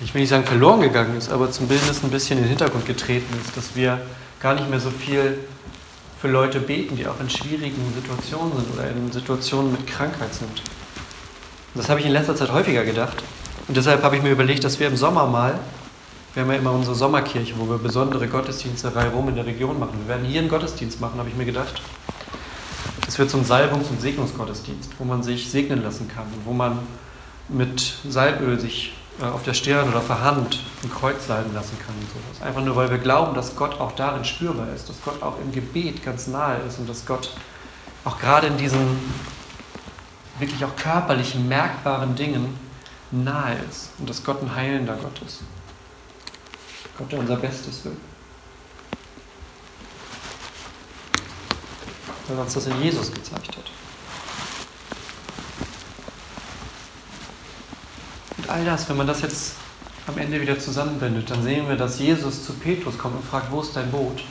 ich 0.00 0.12
will 0.14 0.20
nicht 0.20 0.30
sagen 0.30 0.44
verloren 0.44 0.80
gegangen 0.80 1.16
ist, 1.16 1.30
aber 1.30 1.50
zumindest 1.50 2.04
ein 2.04 2.10
bisschen 2.10 2.38
in 2.38 2.44
den 2.44 2.48
Hintergrund 2.50 2.86
getreten 2.86 3.34
ist, 3.44 3.56
dass 3.56 3.76
wir 3.76 4.00
gar 4.40 4.54
nicht 4.54 4.68
mehr 4.68 4.80
so 4.80 4.90
viel 4.90 5.38
für 6.20 6.28
Leute 6.28 6.60
beten, 6.60 6.96
die 6.96 7.06
auch 7.06 7.18
in 7.20 7.28
schwierigen 7.28 7.82
Situationen 7.94 8.56
sind 8.56 8.72
oder 8.74 8.88
in 8.88 9.10
Situationen 9.10 9.72
mit 9.72 9.86
Krankheit 9.86 10.32
sind. 10.34 10.62
Das 11.74 11.88
habe 11.88 12.00
ich 12.00 12.06
in 12.06 12.12
letzter 12.12 12.36
Zeit 12.36 12.52
häufiger 12.52 12.84
gedacht. 12.84 13.22
Und 13.66 13.76
deshalb 13.76 14.02
habe 14.02 14.16
ich 14.16 14.22
mir 14.22 14.30
überlegt, 14.30 14.64
dass 14.64 14.78
wir 14.78 14.86
im 14.86 14.96
Sommer 14.96 15.26
mal, 15.26 15.58
wir 16.34 16.42
haben 16.42 16.50
ja 16.50 16.58
immer 16.58 16.72
unsere 16.72 16.94
Sommerkirche, 16.94 17.54
wo 17.58 17.68
wir 17.68 17.78
besondere 17.78 18.26
Gottesdienste 18.28 18.92
rum 19.12 19.28
in 19.28 19.36
der 19.36 19.46
Region 19.46 19.78
machen. 19.78 19.98
Wir 20.00 20.08
werden 20.08 20.26
hier 20.26 20.40
einen 20.40 20.48
Gottesdienst 20.48 21.00
machen, 21.00 21.18
habe 21.18 21.28
ich 21.28 21.34
mir 21.34 21.44
gedacht. 21.44 21.82
Es 23.12 23.18
wird 23.18 23.28
zum 23.28 23.44
Salbungs- 23.44 23.90
und 23.90 24.00
Segnungsgottesdienst, 24.00 24.92
wo 24.98 25.04
man 25.04 25.22
sich 25.22 25.50
segnen 25.50 25.82
lassen 25.82 26.08
kann 26.08 26.24
und 26.34 26.46
wo 26.46 26.54
man 26.54 26.78
mit 27.50 27.92
Salböl 28.08 28.58
sich 28.58 28.94
äh, 29.20 29.26
auf 29.26 29.42
der 29.42 29.52
Stirn 29.52 29.86
oder 29.90 29.98
auf 29.98 30.06
der 30.06 30.22
Hand 30.22 30.60
ein 30.82 30.90
Kreuz 30.90 31.26
salben 31.26 31.52
lassen 31.52 31.76
kann 31.84 31.94
und 31.94 32.08
sowas. 32.08 32.48
Einfach 32.48 32.64
nur, 32.64 32.74
weil 32.74 32.88
wir 32.88 32.96
glauben, 32.96 33.34
dass 33.34 33.54
Gott 33.54 33.78
auch 33.78 33.92
darin 33.92 34.24
spürbar 34.24 34.68
ist, 34.74 34.88
dass 34.88 34.96
Gott 35.04 35.22
auch 35.22 35.38
im 35.44 35.52
Gebet 35.52 36.02
ganz 36.02 36.26
nahe 36.26 36.56
ist 36.66 36.78
und 36.78 36.88
dass 36.88 37.04
Gott 37.04 37.34
auch 38.06 38.18
gerade 38.18 38.46
in 38.46 38.56
diesen 38.56 38.80
wirklich 40.38 40.64
auch 40.64 40.74
körperlichen, 40.74 41.46
merkbaren 41.46 42.14
Dingen 42.14 42.58
nahe 43.10 43.58
ist 43.68 43.90
und 43.98 44.08
dass 44.08 44.24
Gott 44.24 44.42
ein 44.42 44.54
heilender 44.54 44.96
Gott 44.96 45.20
ist. 45.26 45.40
Gott, 46.96 47.12
der 47.12 47.18
unser 47.18 47.36
Bestes 47.36 47.84
will. 47.84 47.96
Weil 52.28 52.38
uns 52.38 52.54
das 52.54 52.66
in 52.66 52.82
Jesus 52.82 53.12
gezeigt 53.12 53.56
hat. 53.56 53.70
Und 58.38 58.48
all 58.48 58.64
das, 58.64 58.88
wenn 58.88 58.96
man 58.96 59.06
das 59.06 59.22
jetzt 59.22 59.54
am 60.06 60.18
Ende 60.18 60.40
wieder 60.40 60.58
zusammenbindet, 60.58 61.30
dann 61.30 61.42
sehen 61.42 61.68
wir, 61.68 61.76
dass 61.76 61.98
Jesus 61.98 62.44
zu 62.44 62.54
Petrus 62.54 62.98
kommt 62.98 63.16
und 63.16 63.24
fragt, 63.24 63.50
wo 63.50 63.60
ist 63.60 63.76
dein 63.76 63.90
Boot? 63.90 64.24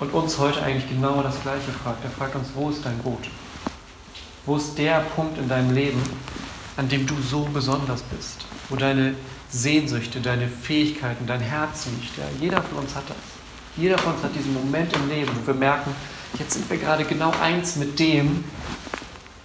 Und 0.00 0.12
uns 0.12 0.38
heute 0.38 0.62
eigentlich 0.62 0.88
genau 0.88 1.22
das 1.22 1.40
Gleiche 1.42 1.70
fragt. 1.82 2.04
Er 2.04 2.10
fragt 2.10 2.34
uns, 2.34 2.48
wo 2.54 2.70
ist 2.70 2.84
dein 2.84 2.98
Boot? 2.98 3.28
Wo 4.44 4.56
ist 4.56 4.76
der 4.76 5.00
Punkt 5.00 5.38
in 5.38 5.48
deinem 5.48 5.72
Leben, 5.72 6.02
an 6.76 6.88
dem 6.88 7.06
du 7.06 7.14
so 7.22 7.48
besonders 7.52 8.02
bist? 8.02 8.44
Wo 8.68 8.76
deine 8.76 9.14
Sehnsüchte, 9.50 10.20
deine 10.20 10.48
Fähigkeiten, 10.48 11.26
dein 11.26 11.40
Herz 11.40 11.86
liegt? 11.86 12.16
Ja, 12.18 12.24
jeder 12.40 12.60
von 12.62 12.78
uns 12.78 12.94
hat 12.94 13.08
das. 13.08 13.43
Jeder 13.76 13.98
von 13.98 14.14
uns 14.14 14.22
hat 14.22 14.34
diesen 14.34 14.54
Moment 14.54 14.94
im 14.94 15.08
Leben, 15.08 15.30
wo 15.34 15.46
wir 15.46 15.54
merken, 15.54 15.94
jetzt 16.38 16.52
sind 16.52 16.70
wir 16.70 16.78
gerade 16.78 17.04
genau 17.04 17.32
eins 17.42 17.76
mit 17.76 17.98
dem, 17.98 18.44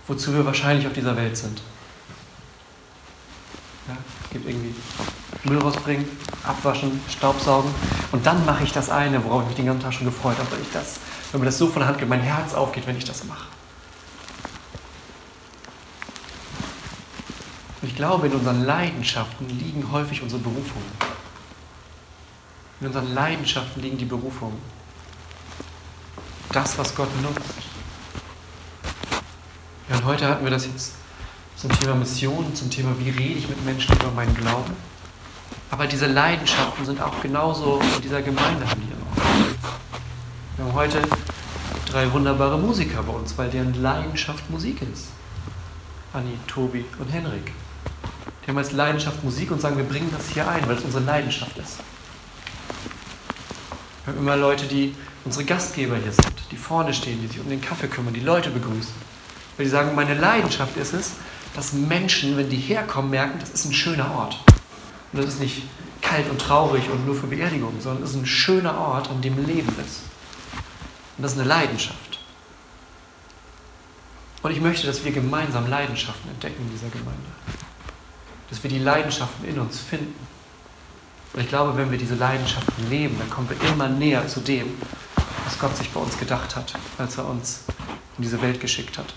wozu 0.07 0.33
wir 0.33 0.45
wahrscheinlich 0.45 0.85
auf 0.85 0.93
dieser 0.93 1.15
Welt 1.17 1.35
sind. 1.35 1.61
Ja, 3.87 3.97
gibt 4.31 4.47
irgendwie 4.47 4.75
Müll 5.45 5.57
rausbringen, 5.57 6.07
abwaschen, 6.43 7.01
Staubsaugen 7.09 7.71
und 8.11 8.23
dann 8.23 8.45
mache 8.45 8.63
ich 8.63 8.71
das 8.71 8.91
eine, 8.91 9.23
worauf 9.23 9.41
ich 9.43 9.47
mich 9.47 9.55
den 9.57 9.65
ganzen 9.65 9.83
Tag 9.83 9.93
schon 9.93 10.05
gefreut 10.05 10.37
habe, 10.37 10.51
weil 10.51 10.61
ich 10.61 10.71
das, 10.71 10.97
wenn 11.31 11.39
mir 11.39 11.47
das 11.47 11.57
so 11.57 11.67
von 11.67 11.79
der 11.79 11.87
Hand 11.87 11.97
geht, 11.97 12.07
mein 12.07 12.21
Herz 12.21 12.53
aufgeht, 12.53 12.85
wenn 12.85 12.97
ich 12.97 13.05
das 13.05 13.23
mache. 13.23 13.47
Ich 17.81 17.95
glaube, 17.95 18.27
in 18.27 18.33
unseren 18.33 18.63
Leidenschaften 18.63 19.49
liegen 19.49 19.91
häufig 19.91 20.21
unsere 20.21 20.41
Berufungen. 20.41 21.18
In 22.81 22.87
unseren 22.87 23.13
Leidenschaften 23.13 23.81
liegen 23.81 23.97
die 23.97 24.05
Berufungen. 24.05 24.57
Das, 26.53 26.77
was 26.77 26.95
Gott 26.95 27.09
nutzt. 27.21 27.41
Wir 29.87 29.95
hören 29.97 30.05
heute 30.05 30.27
hatten 30.27 30.45
wir 30.45 30.51
das 30.51 30.65
jetzt 30.65 30.93
zum 31.57 31.69
Thema 31.71 31.95
Mission, 31.95 32.55
zum 32.55 32.69
Thema, 32.69 32.97
wie 32.99 33.09
rede 33.09 33.37
ich 33.37 33.49
mit 33.49 33.65
Menschen 33.65 33.95
über 33.95 34.11
meinen 34.11 34.33
Glauben. 34.33 34.73
Aber 35.71 35.87
diese 35.87 36.07
Leidenschaften 36.07 36.85
sind 36.85 37.01
auch 37.01 37.21
genauso 37.21 37.81
in 37.97 38.01
dieser 38.01 38.21
Gemeinde 38.21 38.65
an 38.65 38.81
hier. 38.81 38.95
Wir 40.55 40.65
haben 40.65 40.73
heute 40.73 41.01
drei 41.85 42.11
wunderbare 42.13 42.57
Musiker 42.57 43.03
bei 43.03 43.11
uns, 43.11 43.37
weil 43.37 43.49
deren 43.49 43.73
Leidenschaft 43.81 44.49
Musik 44.49 44.81
ist. 44.93 45.07
Anni, 46.13 46.39
Tobi 46.47 46.85
und 46.97 47.11
Henrik. 47.11 47.51
Die 48.43 48.49
haben 48.49 48.57
als 48.57 48.71
Leidenschaft 48.71 49.21
Musik 49.23 49.51
und 49.51 49.59
sagen, 49.59 49.75
wir 49.75 49.83
bringen 49.83 50.09
das 50.15 50.29
hier 50.29 50.47
ein, 50.47 50.65
weil 50.65 50.77
es 50.77 50.83
unsere 50.83 51.03
Leidenschaft 51.03 51.57
ist. 51.57 51.79
Haben 54.09 54.17
immer 54.17 54.35
Leute, 54.37 54.65
die 54.65 54.95
unsere 55.23 55.45
Gastgeber 55.45 55.95
hier 55.97 56.11
sind, 56.11 56.33
die 56.49 56.57
vorne 56.57 56.93
stehen, 56.93 57.21
die 57.21 57.27
sich 57.27 57.39
um 57.39 57.47
den 57.47 57.61
Kaffee 57.61 57.87
kümmern, 57.87 58.13
die 58.13 58.21
Leute 58.21 58.49
begrüßen. 58.49 58.93
Weil 59.55 59.65
die 59.65 59.69
sagen, 59.69 59.93
meine 59.93 60.15
Leidenschaft 60.15 60.75
ist 60.77 60.93
es, 60.93 61.11
dass 61.55 61.73
Menschen, 61.73 62.35
wenn 62.35 62.49
die 62.49 62.57
herkommen, 62.57 63.11
merken, 63.11 63.37
das 63.39 63.51
ist 63.51 63.65
ein 63.65 63.73
schöner 63.73 64.11
Ort. 64.15 64.39
Und 65.11 65.21
das 65.21 65.33
ist 65.33 65.39
nicht 65.39 65.63
kalt 66.01 66.27
und 66.27 66.41
traurig 66.41 66.89
und 66.89 67.05
nur 67.05 67.15
für 67.15 67.27
Beerdigungen, 67.27 67.79
sondern 67.81 68.03
es 68.03 68.11
ist 68.11 68.15
ein 68.15 68.25
schöner 68.25 68.75
Ort, 68.77 69.11
an 69.11 69.21
dem 69.21 69.45
Leben 69.45 69.69
ist. 69.85 70.01
Und 71.17 71.23
das 71.23 71.33
ist 71.33 71.39
eine 71.39 71.47
Leidenschaft. 71.47 72.19
Und 74.41 74.51
ich 74.51 74.61
möchte, 74.61 74.87
dass 74.87 75.05
wir 75.05 75.11
gemeinsam 75.11 75.69
Leidenschaften 75.69 76.31
entdecken 76.31 76.63
in 76.63 76.71
dieser 76.71 76.89
Gemeinde. 76.89 77.29
Dass 78.49 78.63
wir 78.63 78.71
die 78.71 78.79
Leidenschaften 78.79 79.47
in 79.47 79.59
uns 79.59 79.79
finden. 79.79 80.15
Und 81.33 81.41
ich 81.41 81.47
glaube, 81.47 81.77
wenn 81.77 81.91
wir 81.91 81.97
diese 81.97 82.15
Leidenschaften 82.15 82.89
leben, 82.89 83.17
dann 83.19 83.29
kommen 83.29 83.49
wir 83.49 83.69
immer 83.69 83.87
näher 83.87 84.27
zu 84.27 84.39
dem, 84.39 84.73
was 85.45 85.59
Gott 85.59 85.75
sich 85.77 85.89
bei 85.91 85.99
uns 85.99 86.17
gedacht 86.17 86.55
hat, 86.55 86.73
als 86.97 87.17
er 87.17 87.27
uns 87.27 87.63
in 88.17 88.23
diese 88.23 88.41
Welt 88.41 88.59
geschickt 88.59 88.97
hat. 88.97 89.13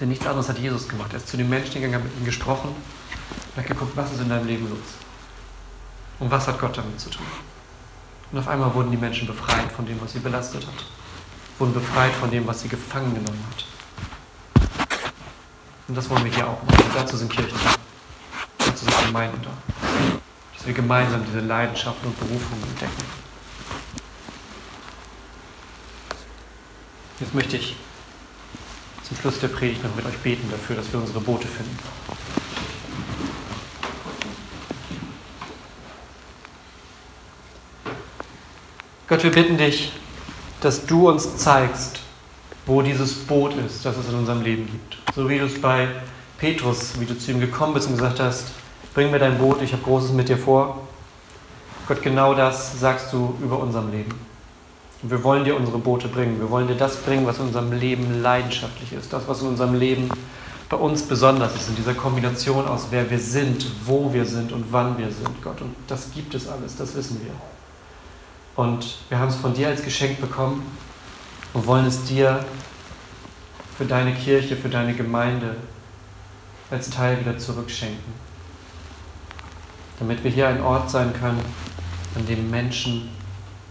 Denn 0.00 0.08
nichts 0.08 0.26
anderes 0.26 0.48
hat 0.48 0.58
Jesus 0.58 0.88
gemacht. 0.88 1.12
Er 1.12 1.18
ist 1.18 1.28
zu 1.28 1.36
den 1.36 1.48
Menschen 1.48 1.74
gegangen, 1.74 1.94
hat 1.94 2.04
mit 2.04 2.16
ihnen 2.16 2.24
gesprochen 2.24 2.70
und 2.70 3.56
hat 3.56 3.66
geguckt, 3.66 3.96
was 3.96 4.12
ist 4.12 4.20
in 4.20 4.28
deinem 4.28 4.46
Leben 4.46 4.68
los? 4.68 4.78
Und 6.18 6.30
was 6.30 6.46
hat 6.48 6.60
Gott 6.60 6.76
damit 6.76 7.00
zu 7.00 7.10
tun? 7.10 7.26
Und 8.32 8.38
auf 8.38 8.48
einmal 8.48 8.74
wurden 8.74 8.90
die 8.90 8.96
Menschen 8.96 9.26
befreit 9.26 9.70
von 9.70 9.86
dem, 9.86 10.00
was 10.00 10.12
sie 10.12 10.18
belastet 10.18 10.66
hat. 10.66 10.84
Wurden 11.58 11.72
befreit 11.72 12.12
von 12.12 12.30
dem, 12.30 12.46
was 12.46 12.62
sie 12.62 12.68
gefangen 12.68 13.14
genommen 13.14 13.44
hat. 13.52 13.64
Und 15.86 15.94
das 15.96 16.10
wollen 16.10 16.24
wir 16.24 16.32
hier 16.32 16.48
auch 16.48 16.60
machen. 16.64 16.84
Und 16.84 16.96
dazu 16.96 17.16
sind 17.16 17.30
Kirchen 17.30 17.58
da. 17.62 17.74
Dazu 18.66 18.84
sind 18.84 19.06
Gemeinden 19.06 19.40
da. 19.42 19.73
Wir 20.64 20.74
gemeinsam 20.74 21.22
diese 21.26 21.40
Leidenschaften 21.40 22.08
und 22.08 22.18
Berufungen 22.18 22.62
entdecken. 22.62 23.04
Jetzt 27.20 27.34
möchte 27.34 27.56
ich 27.58 27.76
zum 29.02 29.16
Schluss 29.18 29.38
der 29.40 29.48
Predigt 29.48 29.84
noch 29.84 29.94
mit 29.94 30.06
euch 30.06 30.16
beten 30.18 30.50
dafür, 30.50 30.76
dass 30.76 30.90
wir 30.90 31.00
unsere 31.00 31.20
Boote 31.20 31.46
finden. 31.46 31.78
Gott, 39.06 39.22
wir 39.22 39.30
bitten 39.30 39.58
dich, 39.58 39.92
dass 40.62 40.86
du 40.86 41.10
uns 41.10 41.36
zeigst, 41.36 42.00
wo 42.64 42.80
dieses 42.80 43.14
Boot 43.14 43.54
ist, 43.56 43.84
das 43.84 43.98
es 43.98 44.08
in 44.08 44.14
unserem 44.14 44.40
Leben 44.40 44.66
gibt. 44.66 44.96
So 45.14 45.28
wie 45.28 45.38
du 45.38 45.44
es 45.44 45.60
bei 45.60 45.88
Petrus, 46.38 46.98
wie 46.98 47.04
du 47.04 47.18
zu 47.18 47.32
ihm 47.32 47.40
gekommen 47.40 47.74
bist 47.74 47.86
und 47.88 47.96
gesagt 47.96 48.18
hast, 48.18 48.52
bring 48.94 49.10
mir 49.10 49.18
dein 49.18 49.36
Boot, 49.38 49.60
ich 49.60 49.72
habe 49.72 49.82
Großes 49.82 50.12
mit 50.12 50.28
dir 50.28 50.38
vor. 50.38 50.80
Gott, 51.86 52.00
genau 52.00 52.34
das 52.34 52.80
sagst 52.80 53.12
du 53.12 53.34
über 53.42 53.58
unserem 53.58 53.90
Leben. 53.90 54.14
Und 55.02 55.10
wir 55.10 55.22
wollen 55.22 55.44
dir 55.44 55.56
unsere 55.56 55.78
Boote 55.78 56.08
bringen. 56.08 56.40
Wir 56.40 56.48
wollen 56.48 56.68
dir 56.68 56.76
das 56.76 56.96
bringen, 56.96 57.26
was 57.26 57.38
in 57.38 57.46
unserem 57.48 57.72
Leben 57.72 58.22
leidenschaftlich 58.22 58.92
ist. 58.92 59.12
Das, 59.12 59.28
was 59.28 59.42
in 59.42 59.48
unserem 59.48 59.74
Leben 59.74 60.08
bei 60.70 60.76
uns 60.78 61.02
besonders 61.02 61.54
ist. 61.54 61.68
In 61.68 61.76
dieser 61.76 61.92
Kombination 61.92 62.66
aus, 62.66 62.86
wer 62.90 63.10
wir 63.10 63.18
sind, 63.18 63.66
wo 63.84 64.12
wir 64.14 64.24
sind 64.24 64.52
und 64.52 64.72
wann 64.72 64.96
wir 64.96 65.10
sind, 65.10 65.42
Gott. 65.42 65.60
Und 65.60 65.74
das 65.88 66.10
gibt 66.12 66.34
es 66.34 66.48
alles, 66.48 66.76
das 66.76 66.94
wissen 66.94 67.20
wir. 67.22 67.32
Und 68.56 68.96
wir 69.08 69.18
haben 69.18 69.28
es 69.28 69.36
von 69.36 69.52
dir 69.52 69.68
als 69.68 69.82
Geschenk 69.82 70.20
bekommen 70.20 70.64
und 71.52 71.66
wollen 71.66 71.86
es 71.86 72.04
dir 72.04 72.44
für 73.76 73.84
deine 73.84 74.14
Kirche, 74.14 74.56
für 74.56 74.68
deine 74.68 74.94
Gemeinde 74.94 75.56
als 76.70 76.88
Teil 76.88 77.20
wieder 77.20 77.36
zurückschenken. 77.36 78.23
Damit 79.98 80.24
wir 80.24 80.30
hier 80.30 80.48
ein 80.48 80.60
Ort 80.60 80.90
sein 80.90 81.12
können, 81.12 81.40
an 82.14 82.26
dem 82.26 82.50
Menschen 82.50 83.08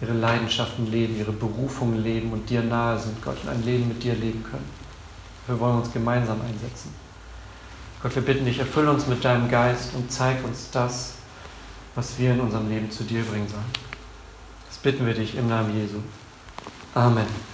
ihre 0.02 0.14
Leidenschaften 0.14 0.92
leben, 0.92 1.18
ihre 1.18 1.32
Berufungen 1.32 2.04
leben 2.04 2.32
und 2.32 2.50
dir 2.50 2.62
nahe 2.62 3.00
sind, 3.00 3.22
Gott, 3.24 3.38
und 3.44 3.50
ein 3.50 3.64
Leben 3.64 3.88
mit 3.88 4.04
dir 4.04 4.16
leben 4.16 4.44
können. 4.44 4.70
Wir 5.48 5.60
wollen 5.60 5.78
uns 5.78 5.92
gemeinsam 5.92 6.40
einsetzen. 6.42 6.94
Gott, 8.02 8.16
wir 8.16 8.22
bitten 8.22 8.46
dich, 8.46 8.60
erfülle 8.60 8.92
uns 8.92 9.08
mit 9.08 9.24
deinem 9.24 9.50
Geist 9.50 9.94
und 9.96 10.12
zeig 10.12 10.44
uns 10.44 10.70
das, 10.72 11.14
was 11.96 12.18
wir 12.20 12.34
in 12.34 12.40
unserem 12.42 12.70
Leben 12.70 12.92
zu 12.92 13.04
dir 13.04 13.24
bringen 13.24 13.48
sollen 13.48 13.84
bitten 14.84 15.06
wir 15.06 15.14
dich 15.14 15.36
im 15.36 15.48
Namen 15.48 15.76
Jesu. 15.76 15.98
Amen. 16.94 17.53